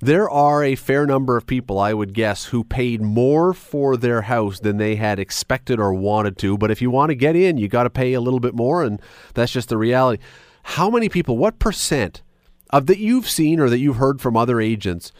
[0.00, 4.22] There are a fair number of people, I would guess, who paid more for their
[4.22, 6.56] house than they had expected or wanted to.
[6.56, 8.84] But if you want to get in, you got to pay a little bit more,
[8.84, 9.02] and
[9.34, 10.22] that's just the reality.
[10.62, 12.22] How many people, what percent
[12.70, 15.10] of that you've seen or that you've heard from other agents,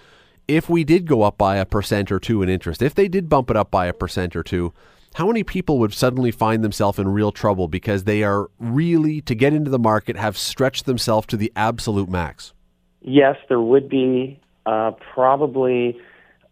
[0.46, 3.28] if we did go up by a percent or two in interest, if they did
[3.28, 4.72] bump it up by a percent or two,
[5.14, 9.34] how many people would suddenly find themselves in real trouble because they are really, to
[9.34, 12.52] get into the market, have stretched themselves to the absolute max?
[13.00, 14.38] Yes, there would be
[14.68, 15.98] uh, probably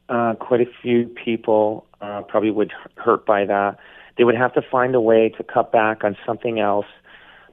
[0.08, 3.76] uh, quite a few people uh, probably would hurt by that.
[4.16, 6.86] They would have to find a way to cut back on something else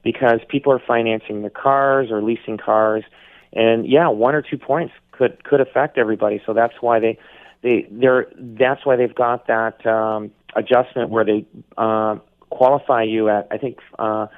[0.02, 3.04] because people are financing their cars or leasing cars,
[3.52, 6.40] and yeah, one or two points could could affect everybody.
[6.46, 7.18] So that's why they
[7.62, 11.44] they they're that's why they've got that um, adjustment where they
[11.76, 12.16] uh,
[12.48, 14.28] qualify you at I think uh,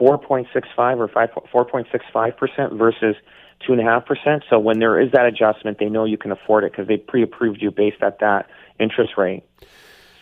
[0.00, 3.16] 4.65 or 5 4.65 percent versus
[3.64, 4.44] two and a half percent.
[4.48, 7.62] So when there is that adjustment, they know you can afford it because they pre-approved
[7.62, 9.44] you based at that interest rate.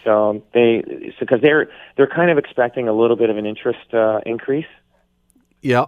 [0.04, 4.20] So they because they're they're kind of expecting a little bit of an interest uh,
[4.26, 4.66] increase.
[5.62, 5.86] Yeah.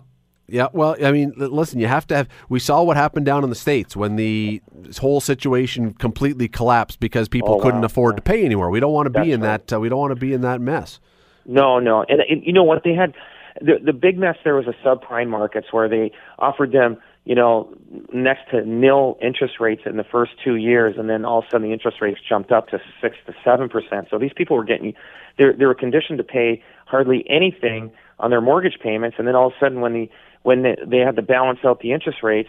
[0.48, 2.28] Yeah, well, I mean, listen, you have to have.
[2.48, 4.62] We saw what happened down in the states when the
[5.00, 7.86] whole situation completely collapsed because people Oh, couldn't wow.
[7.86, 8.70] afford to pay anymore.
[8.70, 9.66] We don't want to be in right.
[9.66, 9.76] that.
[9.76, 11.00] Uh, we don't want to be in that mess.
[11.46, 13.12] No, no, and, and you know what they had
[13.60, 17.68] the the big mess there was a subprime markets where they offered them you know
[18.12, 21.50] next to nil interest rates in the first two years, and then all of a
[21.50, 24.06] sudden the interest rates jumped up to six to seven percent.
[24.10, 24.94] So these people were getting
[25.36, 29.48] they they were conditioned to pay hardly anything on their mortgage payments, and then all
[29.48, 30.10] of a sudden when the
[30.44, 32.48] when they, they had to balance out the interest rates,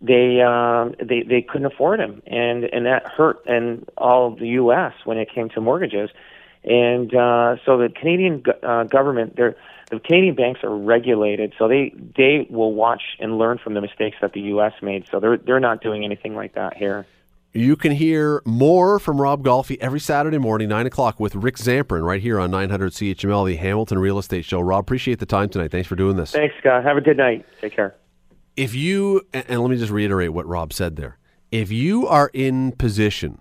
[0.00, 4.92] they um, they they couldn't afford them, and and that hurt and all the U.S.
[5.04, 6.10] when it came to mortgages,
[6.64, 9.56] and uh, so the Canadian go- uh, government, they're,
[9.92, 14.16] the Canadian banks are regulated, so they they will watch and learn from the mistakes
[14.22, 14.72] that the U.S.
[14.80, 15.04] made.
[15.10, 17.06] So they're they're not doing anything like that here.
[17.52, 22.02] You can hear more from Rob Golfi every Saturday morning, 9 o'clock, with Rick Zamperin
[22.02, 24.60] right here on 900 CHML, the Hamilton Real Estate Show.
[24.60, 25.70] Rob, appreciate the time tonight.
[25.70, 26.32] Thanks for doing this.
[26.32, 26.82] Thanks, Scott.
[26.82, 27.44] Have a good night.
[27.60, 27.94] Take care.
[28.56, 31.18] if you and let me just reiterate what Rob said there.
[31.50, 33.38] If you are in position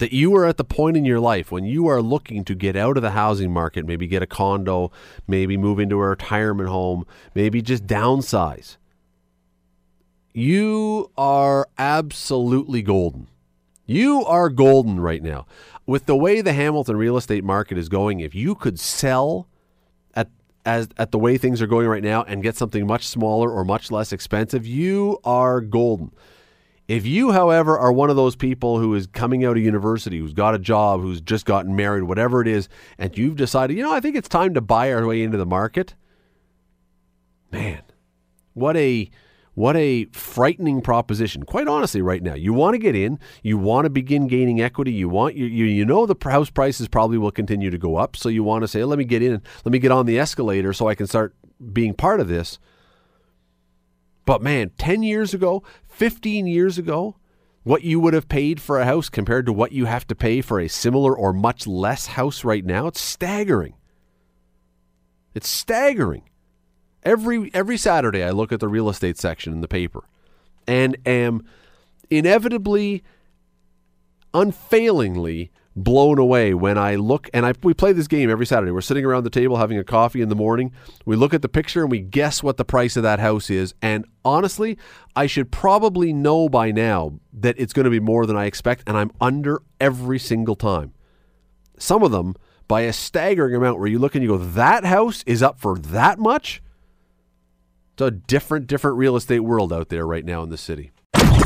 [0.00, 2.74] that you are at the point in your life when you are looking to get
[2.74, 4.90] out of the housing market, maybe get a condo,
[5.28, 8.78] maybe move into a retirement home, maybe just downsize.
[10.32, 13.26] You are absolutely golden.
[13.84, 15.46] You are golden right now.
[15.84, 19.48] With the way the Hamilton real estate market is going, if you could sell
[20.14, 20.28] at
[20.64, 23.64] as at the way things are going right now and get something much smaller or
[23.66, 26.10] much less expensive, you are golden.
[26.90, 30.32] If you, however, are one of those people who is coming out of university, who's
[30.32, 32.68] got a job, who's just gotten married, whatever it is,
[32.98, 35.46] and you've decided, you know, I think it's time to buy our way into the
[35.46, 35.94] market,
[37.52, 37.82] man,
[38.54, 39.08] what a
[39.54, 41.44] what a frightening proposition.
[41.44, 44.90] Quite honestly, right now, you want to get in, you want to begin gaining equity,
[44.90, 48.16] you want you you, you know the house prices probably will continue to go up,
[48.16, 50.72] so you want to say, let me get in, let me get on the escalator
[50.72, 51.36] so I can start
[51.72, 52.58] being part of this.
[54.30, 57.16] But man, 10 years ago, 15 years ago,
[57.64, 60.40] what you would have paid for a house compared to what you have to pay
[60.40, 63.74] for a similar or much less house right now, it's staggering.
[65.34, 66.22] It's staggering.
[67.02, 70.04] Every every Saturday I look at the real estate section in the paper
[70.64, 71.44] and am
[72.08, 73.02] inevitably
[74.32, 75.50] unfailingly
[75.82, 78.72] blown away when I look and I we play this game every Saturday.
[78.72, 80.72] We're sitting around the table having a coffee in the morning.
[81.04, 83.74] We look at the picture and we guess what the price of that house is.
[83.82, 84.78] And honestly,
[85.14, 88.84] I should probably know by now that it's going to be more than I expect
[88.86, 90.92] and I'm under every single time.
[91.78, 92.34] Some of them
[92.68, 95.78] by a staggering amount where you look and you go that house is up for
[95.78, 96.62] that much?
[97.94, 100.92] It's a different different real estate world out there right now in the city.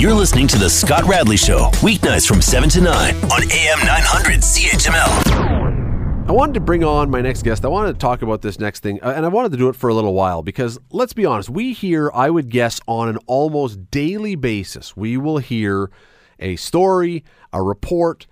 [0.01, 4.40] You're listening to The Scott Radley Show, weeknights from 7 to 9 on AM 900
[4.40, 6.28] CHML.
[6.28, 7.64] I wanted to bring on my next guest.
[7.64, 9.76] I wanted to talk about this next thing, uh, and I wanted to do it
[9.76, 13.18] for a little while because let's be honest, we hear, I would guess, on an
[13.26, 15.92] almost daily basis, we will hear
[16.40, 17.22] a story,
[17.53, 18.26] a report,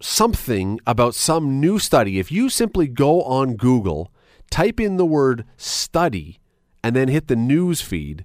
[0.00, 2.18] something about some new study.
[2.18, 4.10] If you simply go on Google,
[4.50, 6.40] type in the word study,
[6.82, 8.24] and then hit the news feed,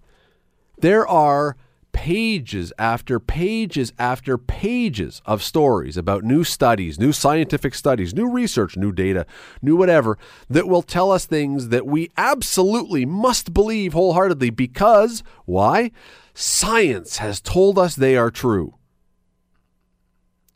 [0.80, 1.58] there are
[1.96, 8.76] pages after pages after pages of stories about new studies, new scientific studies, new research,
[8.76, 9.26] new data,
[9.62, 10.18] new whatever
[10.50, 15.90] that will tell us things that we absolutely must believe wholeheartedly because why?
[16.34, 18.76] Science has told us they are true.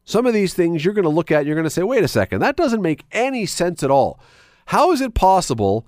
[0.03, 2.09] Some of these things you're going to look at, you're going to say, wait a
[2.09, 4.19] second, that doesn't make any sense at all.
[4.65, 5.87] How is it possible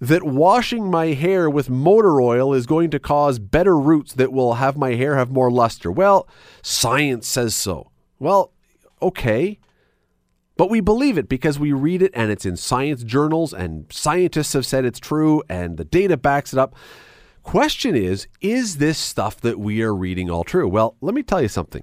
[0.00, 4.54] that washing my hair with motor oil is going to cause better roots that will
[4.54, 5.92] have my hair have more luster?
[5.92, 6.26] Well,
[6.62, 7.90] science says so.
[8.18, 8.52] Well,
[9.02, 9.58] okay.
[10.56, 14.54] But we believe it because we read it and it's in science journals and scientists
[14.54, 16.74] have said it's true and the data backs it up.
[17.42, 20.68] Question is, is this stuff that we are reading all true?
[20.68, 21.82] Well, let me tell you something.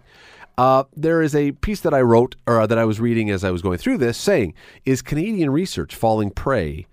[0.58, 3.52] Uh, there is a piece that I wrote or that I was reading as I
[3.52, 4.56] was going through this saying,
[4.86, 6.88] is Canadian research falling prey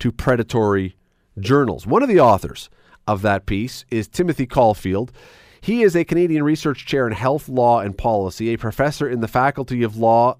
[0.00, 0.96] to predatory
[1.38, 1.86] journals?
[1.86, 2.70] One of the authors
[3.06, 5.12] of that piece is Timothy Caulfield.
[5.60, 9.28] He is a Canadian research chair in health law and policy, a professor in the
[9.28, 10.38] Faculty of Law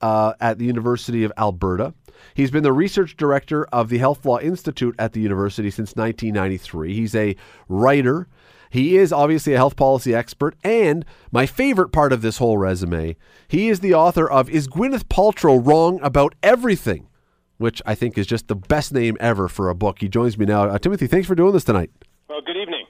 [0.00, 1.94] uh, at the University of Alberta.
[2.34, 6.94] He's been the research director of the Health Law Institute at the university since 1993.
[6.94, 7.36] He's a
[7.68, 8.28] writer.
[8.70, 10.56] He is obviously a health policy expert.
[10.62, 13.16] And my favorite part of this whole resume,
[13.46, 17.08] he is the author of Is Gwyneth Paltrow Wrong About Everything?
[17.58, 19.98] Which I think is just the best name ever for a book.
[20.00, 20.64] He joins me now.
[20.64, 21.90] Uh, Timothy, thanks for doing this tonight.
[22.28, 22.86] Well, good evening.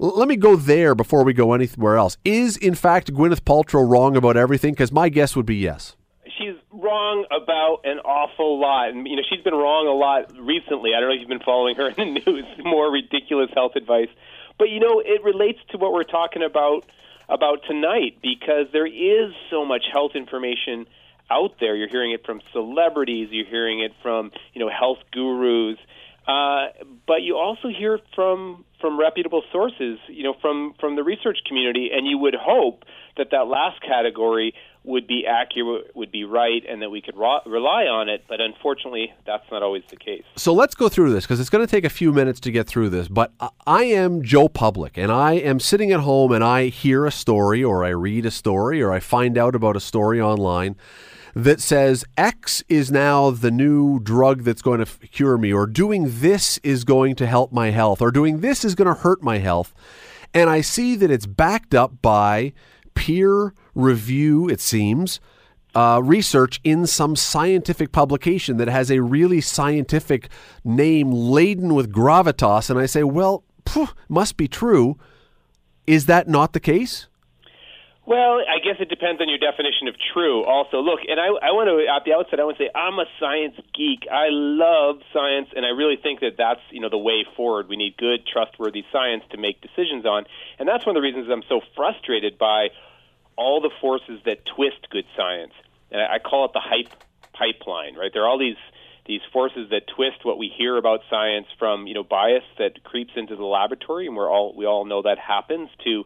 [0.00, 2.16] L- let me go there before we go anywhere else.
[2.24, 4.72] Is, in fact, Gwyneth Paltrow wrong about everything?
[4.72, 5.96] Because my guess would be yes.
[6.38, 8.90] She's wrong about an awful lot.
[8.90, 10.92] And, you know, she's been wrong a lot recently.
[10.96, 12.44] I don't know if you've been following her in the news.
[12.62, 14.08] More ridiculous health advice.
[14.58, 16.84] But, you know, it relates to what we're talking about
[17.28, 20.86] about tonight because there is so much health information
[21.30, 21.74] out there.
[21.74, 23.28] You're hearing it from celebrities.
[23.30, 25.78] You're hearing it from, you know, health gurus.
[26.26, 26.68] Uh,
[27.06, 31.90] but you also hear from from reputable sources, you know, from from the research community,
[31.94, 32.84] and you would hope
[33.16, 34.54] that that last category
[34.84, 38.24] would be accurate, would be right, and that we could ro- rely on it.
[38.28, 40.22] But unfortunately, that's not always the case.
[40.36, 42.66] So let's go through this because it's going to take a few minutes to get
[42.66, 43.08] through this.
[43.08, 47.04] But I- I am Joe Public, and I am sitting at home and I hear
[47.06, 50.76] a story, or I read a story, or I find out about a story online
[51.34, 55.66] that says X is now the new drug that's going to f- cure me, or
[55.66, 59.22] doing this is going to help my health, or doing this is going to hurt
[59.22, 59.74] my health.
[60.32, 62.52] And I see that it's backed up by
[62.94, 65.20] peer review, it seems,
[65.74, 70.28] uh, research in some scientific publication that has a really scientific
[70.62, 72.70] name laden with gravitas.
[72.70, 74.96] And I say, well, phew, must be true.
[75.86, 77.08] Is that not the case?
[78.06, 80.44] Well, I guess it depends on your definition of true.
[80.44, 82.98] Also, look, and I, I want to at the outset, I want to say I'm
[82.98, 84.04] a science geek.
[84.12, 87.68] I love science, and I really think that that's you know the way forward.
[87.68, 90.26] We need good, trustworthy science to make decisions on,
[90.58, 92.68] and that's one of the reasons I'm so frustrated by
[93.36, 95.54] all the forces that twist good science.
[95.90, 96.92] And I, I call it the hype
[97.32, 97.96] pipeline.
[97.96, 98.12] Right?
[98.12, 98.60] There are all these
[99.06, 103.12] these forces that twist what we hear about science from you know bias that creeps
[103.16, 106.04] into the laboratory, and we're all we all know that happens to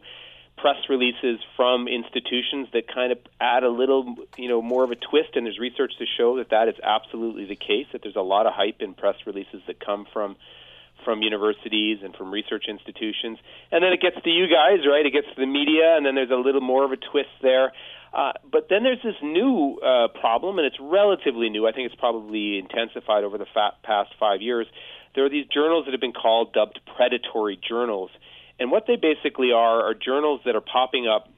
[0.61, 4.95] press releases from institutions that kind of add a little, you know, more of a
[4.95, 5.35] twist.
[5.35, 7.87] And there's research to show that that is absolutely the case.
[7.91, 10.35] That there's a lot of hype in press releases that come from
[11.05, 13.39] from universities and from research institutions.
[13.71, 15.05] And then it gets to you guys, right?
[15.05, 17.71] It gets to the media, and then there's a little more of a twist there.
[18.13, 21.67] Uh, but then there's this new uh, problem, and it's relatively new.
[21.67, 24.67] I think it's probably intensified over the fa- past five years.
[25.15, 28.09] There are these journals that have been called dubbed predatory journals.
[28.59, 31.29] And what they basically are are journals that are popping up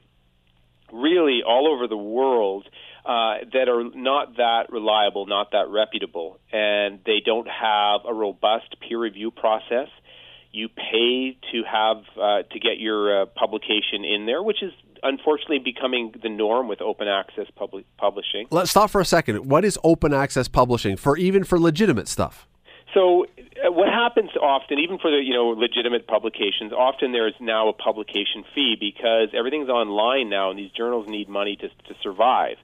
[0.92, 2.66] really all over the world
[3.04, 8.76] uh, that are not that reliable, not that reputable, and they don't have a robust
[8.80, 9.88] peer review process.
[10.52, 15.58] You pay to have uh, to get your uh, publication in there, which is unfortunately
[15.58, 17.46] becoming the norm with open access
[17.98, 18.46] publishing.
[18.50, 19.48] Let's stop for a second.
[19.48, 22.46] What is open access publishing for even for legitimate stuff?
[22.94, 27.34] So uh, what happens often, even for the you know legitimate publications, often there is
[27.40, 31.94] now a publication fee because everything's online now, and these journals need money to to
[32.02, 32.56] survive.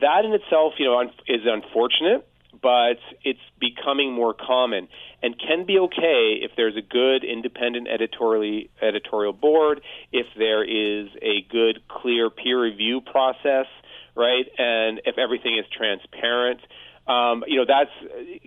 [0.00, 2.26] That in itself, you know, is unfortunate,
[2.60, 4.88] but it's becoming more common
[5.22, 9.80] and can be okay if there's a good independent editorial editorial board,
[10.12, 13.66] if there is a good clear peer review process,
[14.14, 16.60] right, and if everything is transparent
[17.06, 17.90] um, you know that's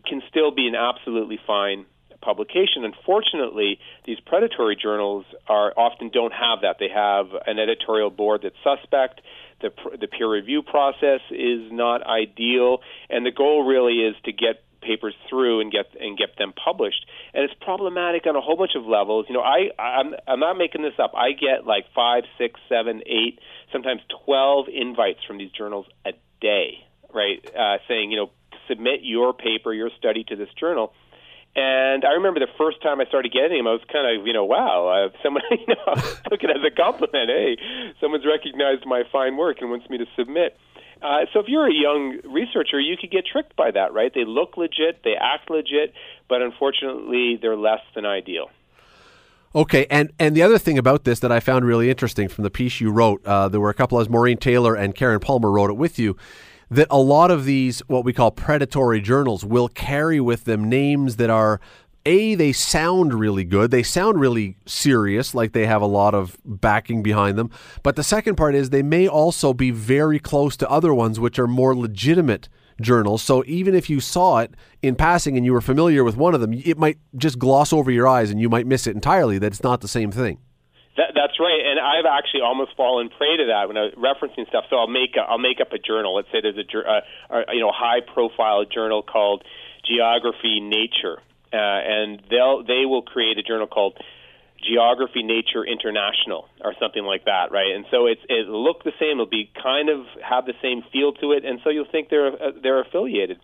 [0.05, 1.86] can still be an absolutely fine
[2.22, 2.84] publication.
[2.84, 6.78] Unfortunately, these predatory journals are often don't have that.
[6.80, 9.22] They have an editorial board that's suspect.
[9.62, 12.80] The, the peer review process is not ideal,
[13.10, 17.05] and the goal really is to get papers through and get and get them published.
[17.34, 19.26] And it's problematic on a whole bunch of levels.
[19.30, 21.14] You know, I I'm I'm not making this up.
[21.16, 23.39] I get like five, six, seven, eight,
[23.72, 27.43] sometimes twelve invites from these journals a day, right?
[27.55, 28.30] Uh, saying you know
[28.68, 30.93] submit your paper, your study to this journal.
[31.55, 34.34] And I remember the first time I started getting them, I was kind of, you
[34.34, 35.95] know, wow, uh, someone, you know,
[36.30, 37.30] took it as a compliment.
[37.30, 37.57] Hey,
[37.99, 40.55] someone's recognized my fine work and wants me to submit.
[41.01, 44.11] Uh, so if you're a young researcher, you could get tricked by that, right?
[44.13, 45.93] They look legit, they act legit,
[46.28, 48.49] but unfortunately, they're less than ideal.
[49.55, 52.49] Okay, and and the other thing about this that I found really interesting from the
[52.49, 55.70] piece you wrote, uh, there were a couple as Maureen Taylor and Karen Palmer wrote
[55.70, 56.18] it with you
[56.70, 61.15] that a lot of these, what we call predatory journals, will carry with them names
[61.15, 61.59] that are
[62.05, 63.70] a they sound really good.
[63.70, 67.51] They sound really serious like they have a lot of backing behind them.
[67.84, 71.38] But the second part is they may also be very close to other ones which
[71.38, 72.47] are more legitimate
[72.80, 73.22] journals.
[73.24, 74.51] So even if you saw it
[74.82, 77.91] in passing and you were familiar with one of them it might just gloss over
[77.91, 80.39] your eyes and you might miss it entirely that it's not the same thing
[80.98, 84.48] that, that's right, and I've actually almost fallen prey to that when I was referencing
[84.50, 84.66] stuff.
[84.70, 86.16] So I'll make a, I'll make up a journal.
[86.16, 86.66] Let's say there's a,
[87.30, 89.43] a you know high profile journal called
[89.86, 91.22] Geography Nature,
[91.54, 93.98] uh, and they'll they will create a journal called
[94.66, 97.76] Geography Nature International or something like that, right?
[97.76, 99.22] And so it's it'll look the same.
[99.22, 102.34] It'll be kind of have the same feel to it, and so you'll think they're
[102.34, 103.38] uh, they're affiliated.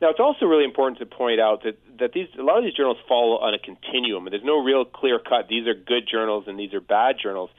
[0.00, 2.72] Now, it's also really important to point out that, that these a lot of these
[2.72, 4.26] journals fall on a continuum.
[4.30, 5.48] There's no real clear cut.
[5.48, 7.50] These are good journals and these are bad journals.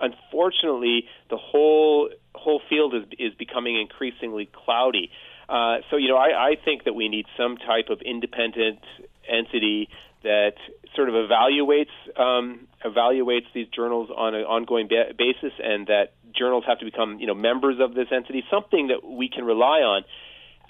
[0.00, 5.10] Unfortunately, the whole whole field is is becoming increasingly cloudy.
[5.48, 8.80] Uh, so, you know, I, I think that we need some type of independent
[9.28, 9.88] entity
[10.24, 10.54] that
[10.96, 16.64] sort of evaluates um, evaluates these journals on an ongoing ba- basis, and that journals
[16.66, 20.02] have to become, you know, members of this entity, something that we can rely on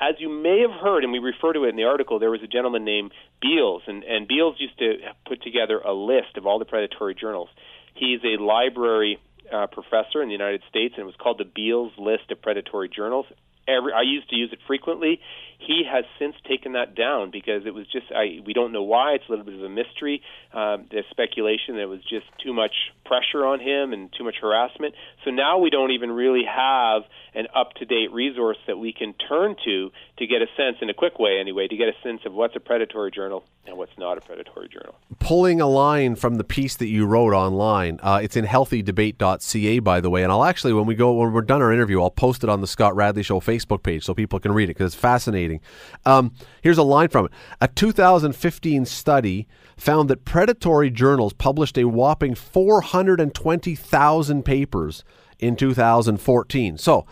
[0.01, 2.43] as you may have heard, and we refer to it in the article, there was
[2.43, 4.95] a gentleman named Beals, and, and Beals used to
[5.27, 7.49] put together a list of all the predatory journals.
[7.95, 9.19] He's a library
[9.53, 12.89] uh, professor in the United States, and it was called the Beall's List of Predatory
[12.89, 13.27] Journals.
[13.67, 15.21] Every, I used to use it frequently.
[15.59, 19.15] He has since taken that down because it was just I we don't know why.
[19.15, 20.21] It's a little bit of a mystery.
[20.53, 22.75] Um, there's speculation that it was just too much
[23.07, 24.95] pressure on him and too much harassment.
[25.25, 27.03] So now we don't even really have
[27.35, 31.19] an up-to-date resource that we can turn to to get a sense, in a quick
[31.19, 34.21] way anyway, to get a sense of what's a predatory journal and what's not a
[34.21, 34.95] predatory journal.
[35.19, 40.01] Pulling a line from the piece that you wrote online, uh, it's in healthydebate.ca, by
[40.01, 40.23] the way.
[40.23, 42.61] And I'll actually, when we go, when we're done our interview, I'll post it on
[42.61, 45.61] the Scott Radley Show Facebook Facebook page so people can read it because it's fascinating.
[46.05, 47.33] Um, here's a line from it.
[47.61, 49.47] A 2015 study
[49.77, 55.05] found that predatory journals published a whopping 420,000 papers
[55.39, 56.79] in 2014.
[56.79, 57.07] So,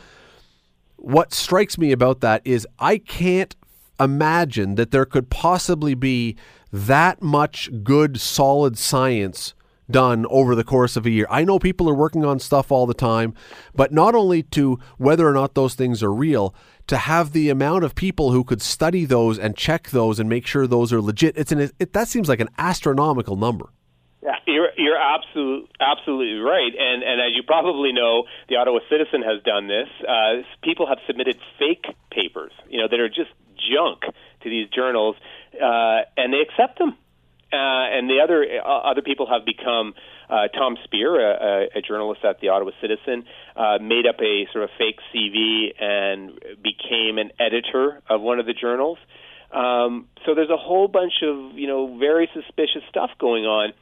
[0.96, 3.56] what strikes me about that is I can't
[3.98, 6.36] imagine that there could possibly be
[6.72, 9.54] that much good, solid science
[9.90, 11.26] done over the course of a year.
[11.28, 13.34] I know people are working on stuff all the time,
[13.74, 16.54] but not only to whether or not those things are real,
[16.86, 20.46] to have the amount of people who could study those and check those and make
[20.46, 21.36] sure those are legit.
[21.36, 23.70] It's an it, that seems like an astronomical number.
[24.22, 29.22] Yeah, you're you're absolutely absolutely right, and and as you probably know, the Ottawa Citizen
[29.22, 29.88] has done this.
[30.06, 34.02] Uh, people have submitted fake papers, you know, that are just junk
[34.42, 35.16] to these journals,
[35.54, 36.96] uh, and they accept them.
[37.52, 39.94] Uh, and the other uh, other people have become
[40.30, 43.24] uh, Tom Spears, a, a, journalist at the Ottawa Citizen,
[43.54, 46.32] uh, made up a sort of fake CV and
[46.62, 48.96] became an editor of one of the journals.
[49.52, 53.74] Um, so there's a whole bunch of you know very suspicious stuff going on.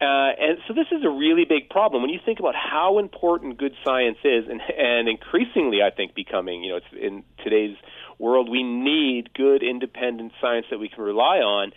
[0.00, 3.56] Uh, and so this is a really big problem when you think about how important
[3.56, 6.64] good science is, and, and increasingly, I think, becoming.
[6.64, 7.76] You know, it's in today's
[8.18, 11.70] world, we need good, independent science that we can rely on.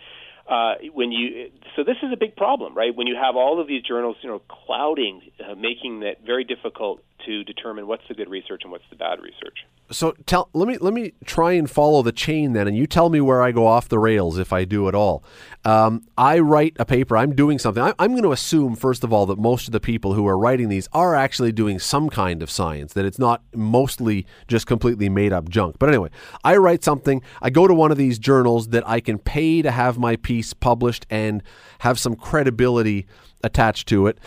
[0.48, 2.94] Uh, when you so this is a big problem, right?
[2.94, 7.02] When you have all of these journals, you know, clouding, uh, making it very difficult
[7.26, 9.66] to determine what's the good research and what's the bad research.
[9.90, 13.08] So tell let me let me try and follow the chain then, and you tell
[13.08, 15.22] me where I go off the rails if I do at all.
[15.64, 17.16] Um, I write a paper.
[17.16, 17.82] I'm doing something.
[17.82, 20.36] I, I'm going to assume first of all that most of the people who are
[20.36, 22.94] writing these are actually doing some kind of science.
[22.94, 25.76] That it's not mostly just completely made up junk.
[25.78, 26.10] But anyway,
[26.42, 27.22] I write something.
[27.40, 30.52] I go to one of these journals that I can pay to have my piece
[30.52, 31.42] published and
[31.78, 33.06] have some credibility
[33.42, 34.18] attached to it.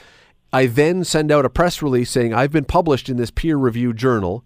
[0.52, 3.98] I then send out a press release saying I've been published in this peer reviewed
[3.98, 4.44] journal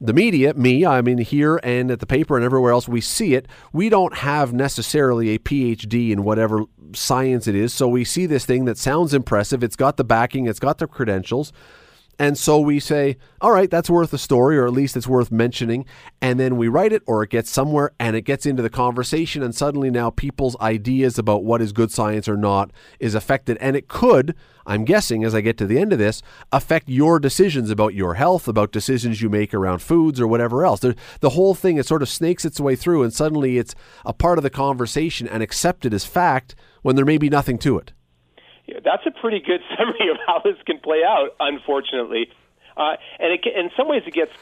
[0.00, 3.34] the media, me, I mean, here and at the paper and everywhere else, we see
[3.34, 3.46] it.
[3.72, 7.72] We don't have necessarily a PhD in whatever science it is.
[7.72, 9.62] So we see this thing that sounds impressive.
[9.62, 11.52] It's got the backing, it's got the credentials.
[12.18, 15.32] And so we say, all right, that's worth a story, or at least it's worth
[15.32, 15.84] mentioning.
[16.20, 19.42] And then we write it, or it gets somewhere and it gets into the conversation.
[19.42, 23.56] And suddenly now people's ideas about what is good science or not is affected.
[23.60, 24.34] And it could,
[24.66, 28.14] I'm guessing, as I get to the end of this, affect your decisions about your
[28.14, 30.80] health, about decisions you make around foods or whatever else.
[30.80, 34.12] The, the whole thing, it sort of snakes its way through, and suddenly it's a
[34.12, 37.93] part of the conversation and accepted as fact when there may be nothing to it.
[38.66, 42.30] That's a pretty good summary of how this can play out, unfortunately.
[42.76, 44.32] Uh, and it, in some ways, it gets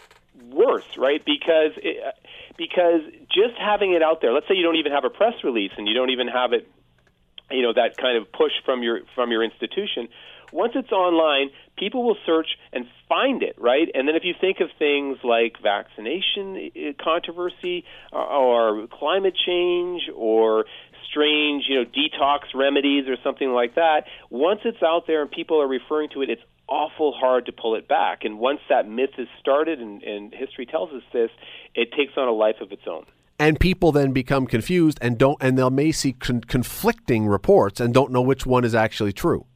[0.50, 1.22] worse, right?
[1.24, 2.10] Because it, uh,
[2.56, 5.72] because just having it out there, let's say you don't even have a press release
[5.76, 6.68] and you don't even have it,
[7.50, 10.08] you know, that kind of push from your from your institution.
[10.52, 11.48] Once it's online,
[11.78, 13.88] people will search and find it, right?
[13.94, 20.10] And then if you think of things like vaccination uh, controversy or, or climate change
[20.14, 20.66] or
[21.11, 25.61] strange, you know, detox remedies or something like that, once it's out there and people
[25.61, 28.24] are referring to it, it's awful hard to pull it back.
[28.24, 31.30] And once that myth is started, and, and history tells us this,
[31.74, 33.05] it takes on a life of its own.
[33.38, 37.92] And people then become confused and don't and they may see con- conflicting reports and
[37.92, 39.46] don't know which one is actually true.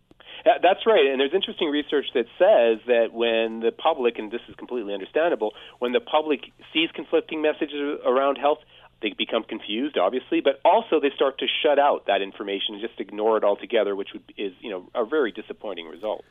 [0.44, 1.07] That's right.
[1.11, 5.53] And there's interesting research that says that when the public and this is completely understandable
[5.80, 8.59] when the public sees conflicting messages around health
[9.03, 12.99] they become confused, obviously, but also they start to shut out that information and just
[13.01, 16.24] ignore it altogether, which would, is you know a very disappointing result.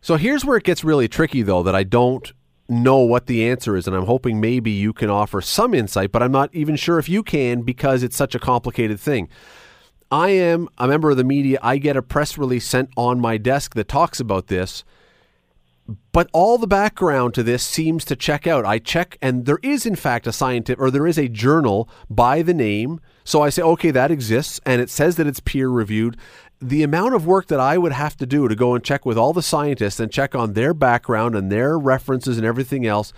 [0.00, 2.32] So here's where it gets really tricky, though, that I don't
[2.68, 6.22] know what the answer is, and I'm hoping maybe you can offer some insight, but
[6.22, 9.28] I'm not even sure if you can because it's such a complicated thing.
[10.10, 11.58] I am a member of the media.
[11.62, 14.84] I get a press release sent on my desk that talks about this
[16.12, 18.64] but all the background to this seems to check out.
[18.64, 22.42] I check, and there is, in fact, a scientific, or there is a journal by
[22.42, 23.00] the name.
[23.24, 26.16] So I say, okay, that exists, and it says that it's peer reviewed.
[26.60, 29.16] The amount of work that I would have to do to go and check with
[29.16, 33.12] all the scientists and check on their background and their references and everything else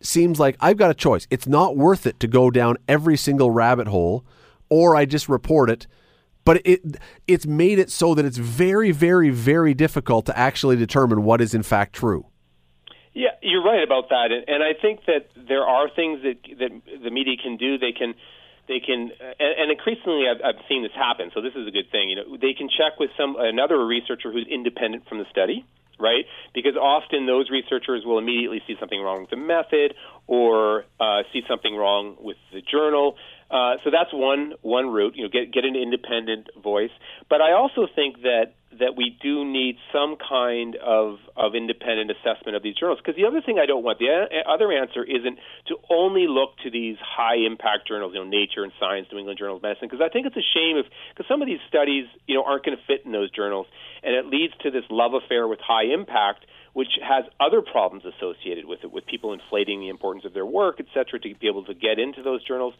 [0.00, 1.26] seems like I've got a choice.
[1.30, 4.26] It's not worth it to go down every single rabbit hole,
[4.68, 5.86] or I just report it
[6.44, 6.80] but it
[7.26, 11.54] it's made it so that it's very very very difficult to actually determine what is
[11.54, 12.26] in fact true
[13.14, 16.70] yeah you're right about that and, and i think that there are things that that
[17.02, 18.14] the media can do they can
[18.68, 21.90] they can and, and increasingly I've, I've seen this happen so this is a good
[21.90, 25.64] thing you know they can check with some another researcher who's independent from the study
[26.02, 26.24] right?
[26.52, 29.94] Because often those researchers will immediately see something wrong with the method
[30.26, 33.16] or uh, see something wrong with the journal.
[33.52, 35.14] Uh, so that's one one route.
[35.14, 36.90] You know, get get an independent voice.
[37.28, 42.56] But I also think that that we do need some kind of, of independent assessment
[42.56, 42.98] of these journals.
[43.04, 45.36] Because the other thing I don't want, the a- other answer isn't
[45.68, 49.38] to only look to these high impact journals, you know, Nature and Science, New England
[49.38, 52.06] Journal of Medicine, because I think it's a shame if, because some of these studies,
[52.26, 53.66] you know, aren't going to fit in those journals,
[54.02, 58.64] and it leads to this love affair with high impact which has other problems associated
[58.64, 61.64] with it, with people inflating the importance of their work, et cetera, to be able
[61.64, 62.72] to get into those journals.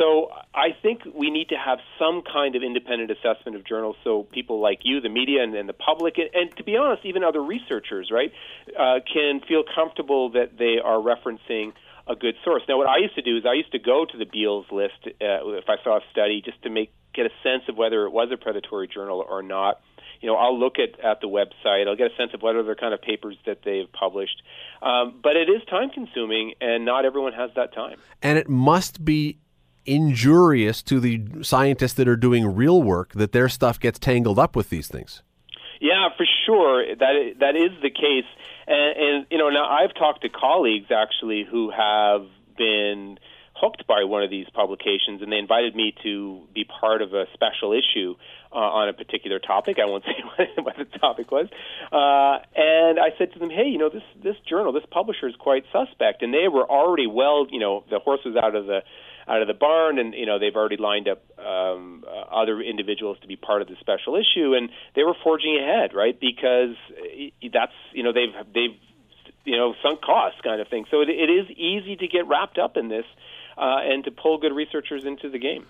[0.00, 4.22] So I think we need to have some kind of independent assessment of journals so
[4.32, 7.22] people like you, the media, and, and the public, and, and, to be honest, even
[7.22, 8.32] other researchers, right,
[8.78, 11.72] uh, can feel comfortable that they are referencing
[12.08, 12.62] a good source.
[12.66, 14.94] Now, what I used to do is I used to go to the Beall's list
[15.04, 18.10] uh, if I saw a study just to make get a sense of whether it
[18.10, 19.80] was a predatory journal or not
[20.20, 21.88] you know, I'll look at, at the website.
[21.88, 24.42] I'll get a sense of what other kind of papers that they've published.
[24.82, 27.96] Um, but it is time consuming, and not everyone has that time.
[28.22, 29.38] And it must be
[29.90, 34.54] injurious to the scientists that are doing real work that their stuff gets tangled up
[34.54, 35.22] with these things.
[35.80, 36.94] Yeah, for sure.
[36.94, 38.28] That that is the case.
[38.66, 42.26] And, and you know, now I've talked to colleagues actually who have
[42.56, 43.18] been
[43.54, 47.24] hooked by one of these publications, and they invited me to be part of a
[47.34, 48.14] special issue
[48.52, 49.78] uh, on a particular topic.
[49.82, 50.04] I won't
[50.36, 51.48] say what, the topic was.
[51.92, 55.34] Uh, and I said to them, "Hey, you know, this this journal, this publisher is
[55.36, 58.80] quite suspect." And they were already well, you know, the horse was out of the
[59.30, 63.16] out of the barn, and you know they've already lined up um, uh, other individuals
[63.22, 66.18] to be part of the special issue, and they were forging ahead, right?
[66.18, 66.74] Because
[67.52, 68.76] that's you know they've they've
[69.44, 70.84] you know sunk costs kind of thing.
[70.90, 73.06] So it, it is easy to get wrapped up in this
[73.56, 75.66] uh, and to pull good researchers into the game.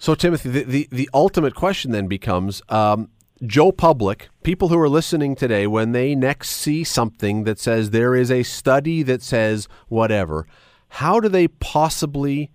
[0.00, 3.10] So, Timothy, the, the, the ultimate question then becomes um,
[3.44, 8.14] Joe Public, people who are listening today, when they next see something that says there
[8.14, 10.46] is a study that says whatever,
[10.88, 12.50] how do they possibly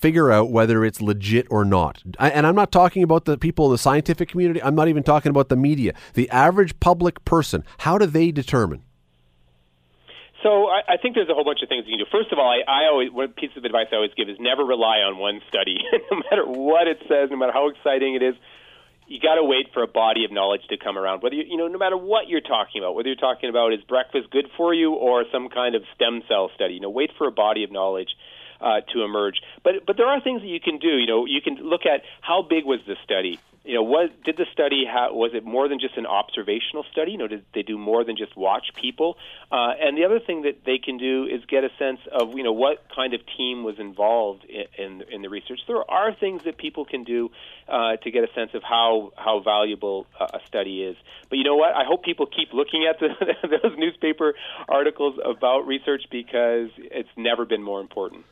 [0.00, 2.02] figure out whether it's legit or not?
[2.18, 5.30] And I'm not talking about the people in the scientific community, I'm not even talking
[5.30, 5.92] about the media.
[6.14, 8.82] The average public person, how do they determine?
[10.42, 12.10] So I, I think there's a whole bunch of things you can do.
[12.10, 14.64] First of all, I, I always one piece of advice I always give is never
[14.64, 15.76] rely on one study,
[16.10, 18.34] no matter what it says, no matter how exciting it is.
[19.06, 21.20] You got to wait for a body of knowledge to come around.
[21.20, 23.80] Whether you, you know, no matter what you're talking about, whether you're talking about is
[23.82, 27.26] breakfast good for you or some kind of stem cell study, you know, wait for
[27.26, 28.14] a body of knowledge
[28.60, 29.40] uh, to emerge.
[29.62, 30.98] But but there are things that you can do.
[30.98, 34.38] You know, you can look at how big was the study you know, was did
[34.38, 37.12] the study ha- was it more than just an observational study?
[37.12, 39.18] You know, did they do more than just watch people?
[39.52, 42.42] Uh, and the other thing that they can do is get a sense of you
[42.42, 45.60] know what kind of team was involved in in, in the research.
[45.66, 47.30] There are things that people can do
[47.68, 50.96] uh, to get a sense of how how valuable uh, a study is.
[51.28, 51.74] But you know what?
[51.74, 53.08] I hope people keep looking at the,
[53.62, 54.34] those newspaper
[54.68, 58.24] articles about research because it's never been more important.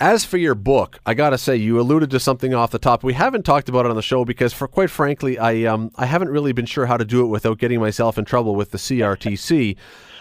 [0.00, 3.04] As for your book, I gotta say you alluded to something off the top.
[3.04, 6.06] We haven't talked about it on the show because, for quite frankly, I um I
[6.06, 8.78] haven't really been sure how to do it without getting myself in trouble with the
[8.78, 9.76] CRTC.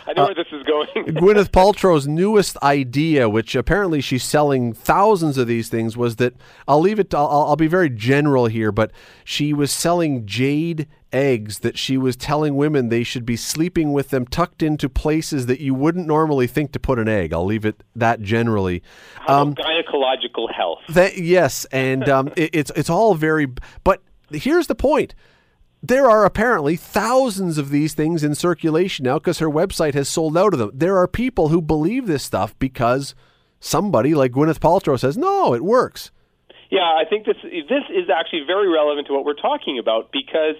[0.06, 0.88] I know uh, where this is going.
[1.16, 6.34] Gwyneth Paltrow's newest idea, which apparently she's selling thousands of these things, was that
[6.68, 7.12] I'll leave it.
[7.12, 8.92] To, I'll, I'll be very general here, but
[9.24, 14.10] she was selling jade eggs that she was telling women they should be sleeping with
[14.10, 17.34] them tucked into places that you wouldn't normally think to put an egg.
[17.34, 18.84] I'll leave it that generally.
[19.28, 20.80] Um, gynecological health.
[20.90, 23.48] That, yes, and um, it, it's it's all very.
[23.84, 24.02] But
[24.32, 25.16] here's the point.
[25.82, 30.38] There are apparently thousands of these things in circulation now because her website has sold
[30.38, 30.72] out of them.
[30.74, 33.16] There are people who believe this stuff because
[33.62, 36.12] somebody like Gwyneth Paltrow says, no, it works.
[36.70, 40.56] Yeah, I think this this is actually very relevant to what we're talking about because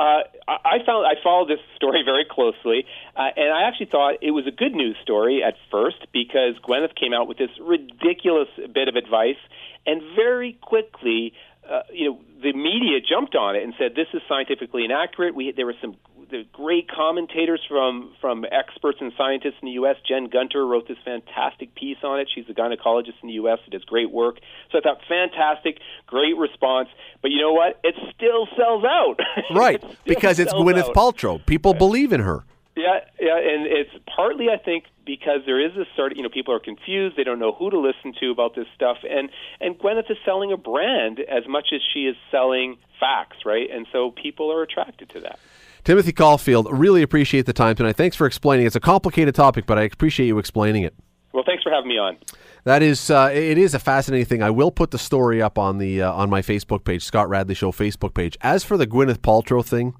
[0.00, 2.86] uh, I found I followed this story very closely,
[3.16, 6.94] uh, and I actually thought it was a good news story at first because Gwyneth
[6.94, 9.40] came out with this ridiculous bit of advice,
[9.86, 11.34] and very quickly,
[11.70, 15.34] uh, you know, the media jumped on it and said this is scientifically inaccurate.
[15.34, 15.96] We there were some
[16.30, 19.96] the great commentators from from experts and scientists in the U.S.
[20.06, 22.28] Jen Gunter wrote this fantastic piece on it.
[22.34, 23.58] She's a gynecologist in the U.S.
[23.64, 24.38] who does great work.
[24.72, 26.88] So I thought fantastic, great response.
[27.22, 27.78] But you know what?
[27.84, 29.16] It still sells out.
[29.52, 30.94] Right, it because it's Gwyneth out.
[30.94, 31.44] Paltrow.
[31.44, 32.44] People believe in her.
[32.76, 36.28] Yeah, yeah, and it's partly I think because there is this sort of you know
[36.28, 39.78] people are confused, they don't know who to listen to about this stuff, and and
[39.78, 43.68] Gwyneth is selling a brand as much as she is selling facts, right?
[43.70, 45.38] And so people are attracted to that.
[45.84, 47.96] Timothy Caulfield, really appreciate the time tonight.
[47.96, 48.66] Thanks for explaining.
[48.66, 50.94] It's a complicated topic, but I appreciate you explaining it.
[51.32, 52.18] Well, thanks for having me on.
[52.64, 54.42] That is, uh, it is a fascinating thing.
[54.42, 57.54] I will put the story up on the uh, on my Facebook page, Scott Radley
[57.54, 58.36] Show Facebook page.
[58.42, 59.94] As for the Gwyneth Paltrow thing,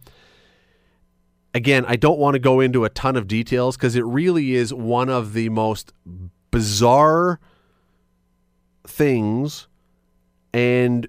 [1.55, 4.72] again, I don't want to go into a ton of details because it really is
[4.72, 5.92] one of the most
[6.51, 7.40] bizarre
[8.86, 9.68] things
[10.53, 11.09] and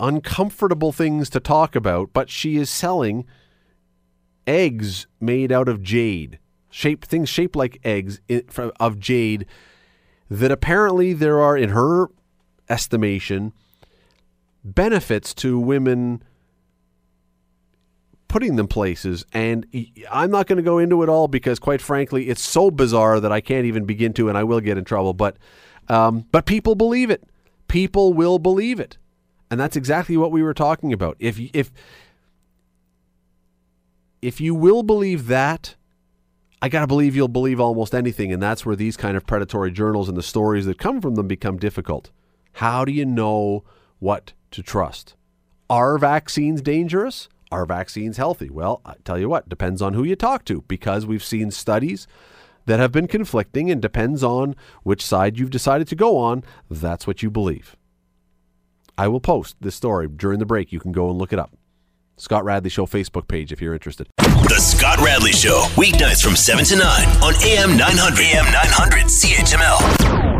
[0.00, 3.24] uncomfortable things to talk about, but she is selling
[4.46, 6.38] eggs made out of jade,
[6.70, 8.20] shaped things shaped like eggs
[8.78, 9.46] of jade
[10.30, 12.08] that apparently there are in her
[12.68, 13.52] estimation
[14.64, 16.22] benefits to women
[18.28, 19.66] putting them places and
[20.10, 23.30] I'm not going to go into it all because quite frankly it's so bizarre that
[23.30, 25.36] I can't even begin to and I will get in trouble but
[25.88, 27.24] um, but people believe it.
[27.68, 28.98] People will believe it.
[29.50, 31.16] And that's exactly what we were talking about.
[31.18, 31.70] If if
[34.22, 35.76] if you will believe that
[36.60, 39.70] I got to believe you'll believe almost anything and that's where these kind of predatory
[39.70, 42.10] journals and the stories that come from them become difficult.
[42.54, 43.62] How do you know
[43.98, 45.14] what to trust?
[45.68, 48.50] Are vaccines dangerous are vaccines healthy?
[48.50, 52.06] Well, I tell you what, depends on who you talk to because we've seen studies
[52.66, 57.06] that have been conflicting and depends on which side you've decided to go on, that's
[57.06, 57.76] what you believe.
[58.98, 60.72] I will post this story during the break.
[60.72, 61.52] You can go and look it up.
[62.16, 64.08] Scott Radley Show Facebook page if you're interested.
[64.16, 68.20] The Scott Radley Show, weeknights from 7 to 9 on AM 900.
[68.20, 70.35] AM 900 CH.